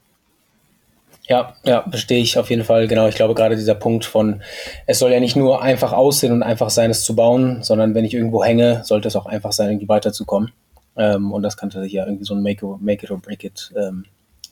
[1.28, 2.86] Ja, ja, verstehe ich auf jeden Fall.
[2.86, 4.42] Genau, ich glaube gerade dieser Punkt von,
[4.86, 8.04] es soll ja nicht nur einfach aussehen und einfach sein, es zu bauen, sondern wenn
[8.04, 10.52] ich irgendwo hänge, sollte es auch einfach sein, irgendwie weiterzukommen.
[10.96, 14.04] Ähm, und das kann tatsächlich ja irgendwie so ein Make, it or break it ähm,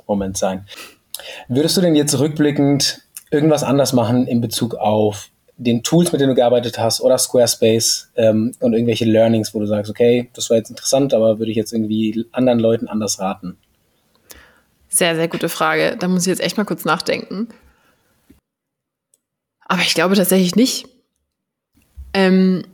[0.06, 0.66] Moment sein.
[1.48, 6.30] Würdest du denn jetzt rückblickend irgendwas anders machen in Bezug auf den Tools, mit denen
[6.30, 10.56] du gearbeitet hast oder Squarespace ähm, und irgendwelche Learnings, wo du sagst, okay, das war
[10.56, 13.56] jetzt interessant, aber würde ich jetzt irgendwie anderen Leuten anders raten?
[14.88, 15.96] Sehr, sehr gute Frage.
[15.98, 17.48] Da muss ich jetzt echt mal kurz nachdenken.
[19.66, 20.86] Aber ich glaube tatsächlich nicht.
[22.12, 22.64] Ähm,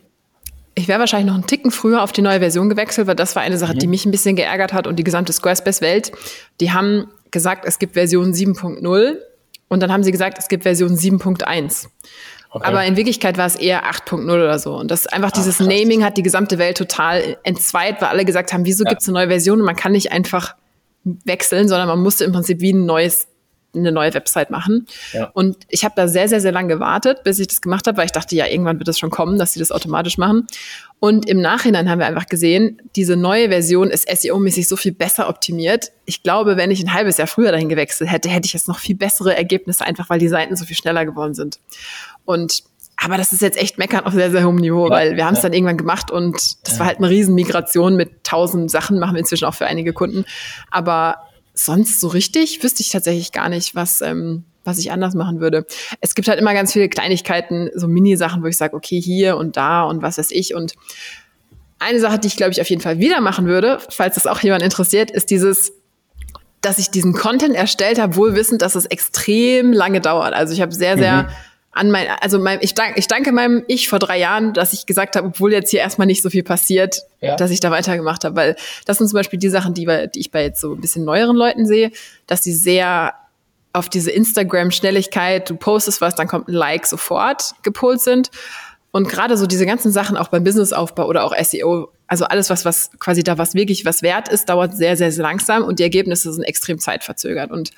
[0.75, 3.43] ich wäre wahrscheinlich noch einen Ticken früher auf die neue Version gewechselt, weil das war
[3.43, 3.79] eine Sache, mhm.
[3.79, 6.13] die mich ein bisschen geärgert hat und die gesamte Squarespace-Welt.
[6.61, 9.17] Die haben gesagt, es gibt Version 7.0
[9.69, 11.89] und dann haben sie gesagt, es gibt Version 7.1.
[12.53, 12.67] Okay.
[12.67, 14.75] Aber in Wirklichkeit war es eher 8.0 oder so.
[14.75, 18.53] Und das einfach dieses Ach, Naming hat die gesamte Welt total entzweit, weil alle gesagt
[18.53, 18.91] haben, wieso ja.
[18.91, 20.57] gibt es eine neue Version und man kann nicht einfach
[21.05, 23.29] wechseln, sondern man musste im Prinzip wie ein neues
[23.75, 24.87] eine neue Website machen.
[25.13, 25.31] Ja.
[25.33, 28.07] Und ich habe da sehr, sehr, sehr lange gewartet, bis ich das gemacht habe, weil
[28.07, 30.47] ich dachte, ja, irgendwann wird das schon kommen, dass sie das automatisch machen.
[30.99, 35.29] Und im Nachhinein haben wir einfach gesehen, diese neue Version ist SEO-mäßig so viel besser
[35.29, 35.93] optimiert.
[36.05, 38.79] Ich glaube, wenn ich ein halbes Jahr früher dahin gewechselt hätte, hätte ich jetzt noch
[38.79, 41.59] viel bessere Ergebnisse, einfach weil die Seiten so viel schneller geworden sind.
[42.25, 42.65] Und
[43.03, 45.33] aber das ist jetzt echt meckern auf sehr, sehr hohem Niveau, ja, weil wir haben
[45.33, 45.49] es ja.
[45.49, 46.37] dann irgendwann gemacht und
[46.69, 49.95] das war halt eine riesen Migration mit tausend Sachen, machen wir inzwischen auch für einige
[49.95, 50.27] Kunden.
[50.71, 51.17] Aber
[51.65, 55.67] sonst so richtig wüsste ich tatsächlich gar nicht, was, ähm, was ich anders machen würde.
[56.01, 59.57] Es gibt halt immer ganz viele Kleinigkeiten, so Mini-Sachen, wo ich sage, okay, hier und
[59.57, 60.55] da und was weiß ich.
[60.55, 60.75] Und
[61.79, 64.41] eine Sache, die ich, glaube ich, auf jeden Fall wieder machen würde, falls das auch
[64.41, 65.73] jemand interessiert, ist dieses,
[66.61, 70.35] dass ich diesen Content erstellt habe, wohl wissend, dass es extrem lange dauert.
[70.35, 71.29] Also ich habe sehr, sehr mhm
[71.73, 74.87] an mein, also mein, ich, dank, ich danke meinem Ich vor drei Jahren, dass ich
[74.87, 77.37] gesagt habe, obwohl jetzt hier erstmal nicht so viel passiert, ja.
[77.37, 78.57] dass ich da weitergemacht habe, weil
[78.87, 81.37] das sind zum Beispiel die Sachen, die, die ich bei jetzt so ein bisschen neueren
[81.37, 81.93] Leuten sehe,
[82.27, 83.15] dass die sehr
[83.73, 88.31] auf diese Instagram-Schnelligkeit, du postest was, dann kommt ein Like sofort gepolt sind.
[88.91, 92.65] Und gerade so diese ganzen Sachen auch beim Businessaufbau oder auch SEO, also alles, was,
[92.65, 95.85] was quasi da was wirklich was wert ist, dauert sehr, sehr, sehr langsam und die
[95.85, 97.53] Ergebnisse sind extrem zeitverzögert.
[97.53, 97.71] Und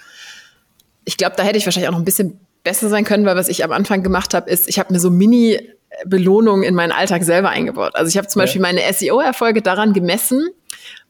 [1.05, 3.49] ich glaube, da hätte ich wahrscheinlich auch noch ein bisschen besser sein können, weil was
[3.49, 5.59] ich am Anfang gemacht habe, ist, ich habe mir so Mini
[6.07, 7.95] Belohnungen in meinen Alltag selber eingebaut.
[7.95, 8.45] Also ich habe zum ja.
[8.45, 10.49] Beispiel meine SEO-Erfolge daran gemessen,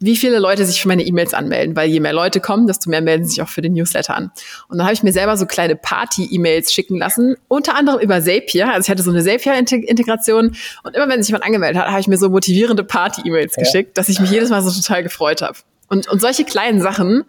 [0.00, 3.00] wie viele Leute sich für meine E-Mails anmelden, weil je mehr Leute kommen, desto mehr
[3.00, 4.32] melden sich auch für den Newsletter an.
[4.68, 8.72] Und dann habe ich mir selber so kleine Party-E-Mails schicken lassen, unter anderem über Zapier.
[8.72, 12.08] Also ich hatte so eine Zapier-Integration und immer wenn sich jemand angemeldet hat, habe ich
[12.08, 13.62] mir so motivierende Party-E-Mails ja.
[13.62, 15.56] geschickt, dass ich mich jedes Mal so total gefreut habe.
[15.92, 17.24] Und, und solche kleinen Sachen,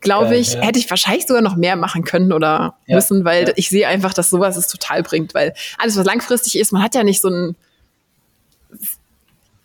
[0.00, 0.60] glaube ich, ja.
[0.60, 3.52] hätte ich wahrscheinlich sogar noch mehr machen können oder ja, müssen, weil ja.
[3.56, 5.34] ich sehe einfach, dass sowas es total bringt.
[5.34, 7.56] Weil alles, was langfristig ist, man hat ja nicht so ein,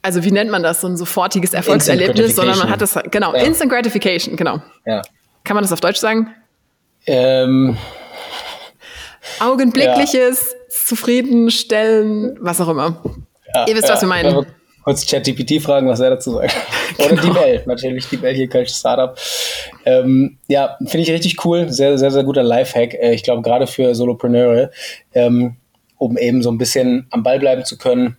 [0.01, 3.71] also wie nennt man das, so ein sofortiges Erfolgserlebnis, sondern man hat das, genau, Instant
[3.71, 4.63] Gratification, genau.
[4.83, 5.03] Ja.
[5.43, 6.33] Kann man das auf Deutsch sagen?
[7.05, 7.77] Ähm,
[9.39, 12.99] Augenblickliches, zufriedenstellen, was auch immer.
[13.67, 14.47] Ihr wisst, was wir meinen
[14.83, 16.55] kurz ChatGPT fragen, was er dazu sagt.
[16.97, 17.21] Oder genau.
[17.21, 19.17] die Bell, natürlich die Bell hier, Kölsch Startup.
[19.85, 21.71] Ähm, ja, finde ich richtig cool.
[21.71, 22.93] Sehr, sehr, sehr guter Lifehack.
[22.93, 24.71] Äh, ich glaube, gerade für Solopreneure,
[25.13, 25.55] ähm,
[25.97, 28.17] um eben so ein bisschen am Ball bleiben zu können.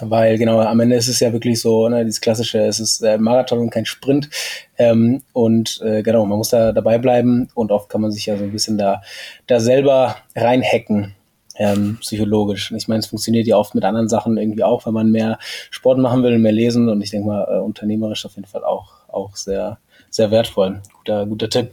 [0.00, 3.18] Weil genau, am Ende ist es ja wirklich so, ne, dieses klassische, es ist äh,
[3.18, 4.30] Marathon und kein Sprint.
[4.78, 8.36] Ähm, und äh, genau, man muss da dabei bleiben und oft kann man sich ja
[8.38, 9.02] so ein bisschen da,
[9.46, 11.14] da selber reinhacken
[11.62, 12.72] ähm, psychologisch.
[12.72, 15.38] Ich meine, es funktioniert ja oft mit anderen Sachen irgendwie auch, wenn man mehr
[15.70, 19.08] Sport machen will, mehr lesen und ich denke mal, äh, unternehmerisch auf jeden Fall auch,
[19.08, 19.78] auch sehr,
[20.10, 20.82] sehr wertvoll.
[20.98, 21.70] Guter, guter Tipp.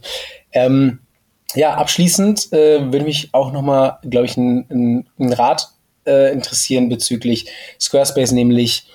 [0.52, 1.00] Ähm,
[1.56, 5.70] ja, abschließend äh, würde mich auch nochmal, glaube ich, ein, Rat
[6.06, 8.86] äh, interessieren bezüglich Squarespace, nämlich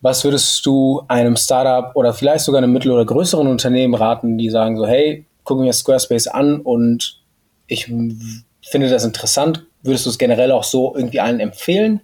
[0.00, 4.48] was würdest du einem Startup oder vielleicht sogar einem mittel- oder größeren Unternehmen raten, die
[4.48, 7.20] sagen so, hey, gucken wir Squarespace an und
[7.66, 12.00] ich finde das interessant, Würdest du es generell auch so irgendwie allen empfehlen?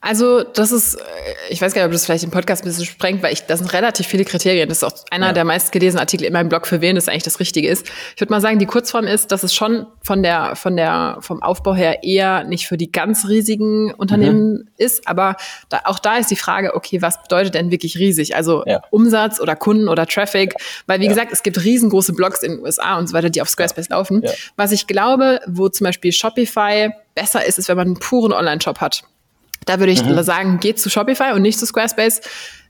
[0.00, 1.00] Also, das ist, äh,
[1.50, 3.58] ich weiß gar nicht, ob das vielleicht im Podcast ein bisschen sprengt, weil ich, das
[3.60, 4.68] sind relativ viele Kriterien.
[4.68, 5.32] Das ist auch einer ja.
[5.32, 7.88] der meistgelesenen Artikel in meinem Blog, für wen das eigentlich das Richtige ist.
[8.14, 11.42] Ich würde mal sagen, die Kurzform ist, dass es schon von der, von der, vom
[11.42, 14.68] Aufbau her eher nicht für die ganz riesigen Unternehmen mhm.
[14.76, 15.36] ist, aber
[15.68, 18.36] da, auch da ist die Frage, okay, was bedeutet denn wirklich riesig?
[18.36, 18.82] Also ja.
[18.90, 20.54] Umsatz oder Kunden oder Traffic?
[20.86, 21.10] Weil, wie ja.
[21.10, 24.22] gesagt, es gibt riesengroße Blogs in den USA und so weiter, die auf Squarespace laufen.
[24.56, 28.80] Was ich glaube, wo zum Beispiel Shopify besser ist, ist, wenn man einen puren Online-Shop
[28.80, 29.02] hat.
[29.66, 30.22] Da würde ich mhm.
[30.22, 32.22] sagen, geht zu Shopify und nicht zu Squarespace,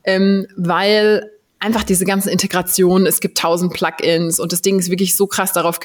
[0.04, 1.30] ähm, weil
[1.60, 5.52] einfach diese ganzen Integrationen, es gibt tausend Plugins und das Ding ist wirklich so krass
[5.52, 5.78] darauf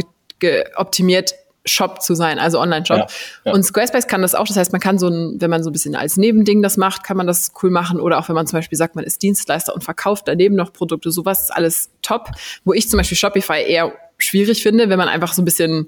[0.75, 2.97] optimiert, Shop zu sein, also Online-Shop.
[2.97, 3.07] Ja,
[3.45, 3.53] ja.
[3.53, 4.47] Und Squarespace kann das auch.
[4.47, 7.03] Das heißt, man kann so ein, wenn man so ein bisschen als Nebending das macht,
[7.03, 7.99] kann man das cool machen.
[7.99, 11.11] Oder auch wenn man zum Beispiel sagt, man ist Dienstleister und verkauft daneben noch Produkte,
[11.11, 12.31] sowas ist alles top.
[12.63, 15.87] Wo ich zum Beispiel Shopify eher schwierig finde, wenn man einfach so ein bisschen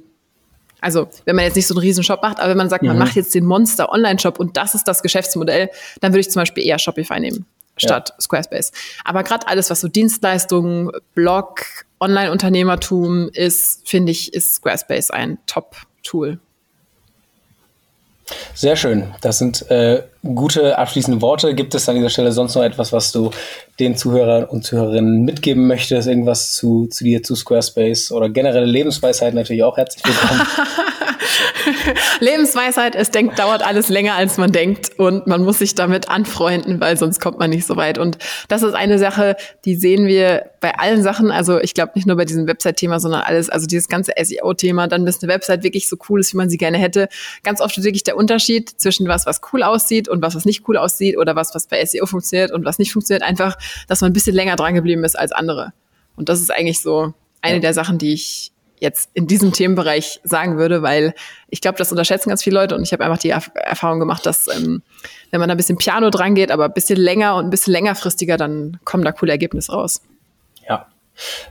[0.84, 2.96] also wenn man jetzt nicht so einen riesen Shop macht, aber wenn man sagt, man
[2.96, 3.00] mhm.
[3.00, 5.70] macht jetzt den Monster Online-Shop und das ist das Geschäftsmodell,
[6.02, 7.46] dann würde ich zum Beispiel eher Shopify nehmen
[7.78, 8.22] statt ja.
[8.22, 8.72] Squarespace.
[9.04, 11.66] Aber gerade alles, was so Dienstleistungen, Blog,
[12.00, 16.40] Online-Unternehmertum ist, finde ich, ist Squarespace ein Top-Tool.
[18.54, 19.14] Sehr schön.
[19.22, 21.54] Das sind äh, gute abschließende Worte.
[21.56, 23.32] Gibt es an dieser Stelle sonst noch etwas, was du
[23.80, 26.08] den Zuhörern und Zuhörerinnen mitgeben möchtest?
[26.08, 30.42] Irgendwas zu, zu dir, zu Squarespace oder generelle Lebensweisheit natürlich auch herzlich willkommen.
[32.20, 36.80] Lebensweisheit, es denkt, dauert alles länger, als man denkt und man muss sich damit anfreunden,
[36.80, 37.98] weil sonst kommt man nicht so weit.
[37.98, 38.18] Und
[38.48, 41.32] das ist eine Sache, die sehen wir bei allen Sachen.
[41.32, 45.06] Also ich glaube nicht nur bei diesem Website-Thema, sondern alles, also dieses ganze SEO-Thema, dann
[45.06, 47.10] bis eine Website wirklich so cool ist, wie man sie gerne hätte.
[47.44, 50.68] Ganz oft ist wirklich der Unterschied zwischen was, was cool aussieht und was, was nicht
[50.68, 53.24] cool aussieht oder was, was bei SEO funktioniert und was nicht funktioniert.
[53.24, 53.58] Einfach,
[53.88, 55.74] dass man ein bisschen länger dran geblieben ist als andere.
[56.16, 57.62] Und das ist eigentlich so eine ja.
[57.62, 61.14] der Sachen, die ich jetzt in diesem Themenbereich sagen würde, weil
[61.50, 64.48] ich glaube, das unterschätzen ganz viele Leute und ich habe einfach die Erfahrung gemacht, dass
[64.48, 64.82] ähm,
[65.32, 67.74] wenn man da ein bisschen Piano dran geht, aber ein bisschen länger und ein bisschen
[67.74, 70.02] längerfristiger, dann kommen da coole Ergebnisse raus.
[70.68, 70.88] Ja,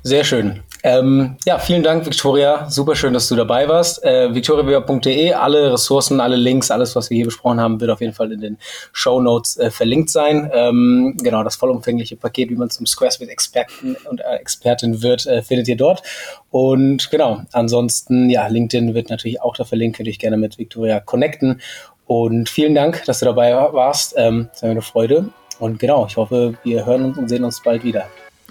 [0.03, 0.63] sehr schön.
[0.85, 2.69] Ähm, ja, vielen Dank, Victoria.
[2.69, 4.03] Super schön, dass du dabei warst.
[4.03, 8.15] Äh, victoriaweber.de, alle Ressourcen, alle Links, alles, was wir hier besprochen haben, wird auf jeden
[8.15, 8.59] Fall in den
[8.93, 10.51] Show Notes äh, verlinkt sein.
[10.53, 15.69] Ähm, genau, das vollumfängliche Paket, wie man zum Squarespace-Experten und äh, Expertin wird, äh, findet
[15.69, 16.03] ihr dort.
[16.51, 19.97] Und genau, ansonsten, ja, LinkedIn wird natürlich auch da verlinkt.
[19.97, 21.61] Könnt ihr euch gerne mit Victoria connecten.
[22.07, 24.15] Und vielen Dank, dass du dabei warst.
[24.17, 25.29] Ähm, war mir eine Freude.
[25.61, 28.09] Und genau, ich hoffe, wir hören uns und sehen uns bald wieder.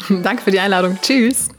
[0.10, 0.97] Danke für die Einladung.
[1.02, 1.49] Tschüss.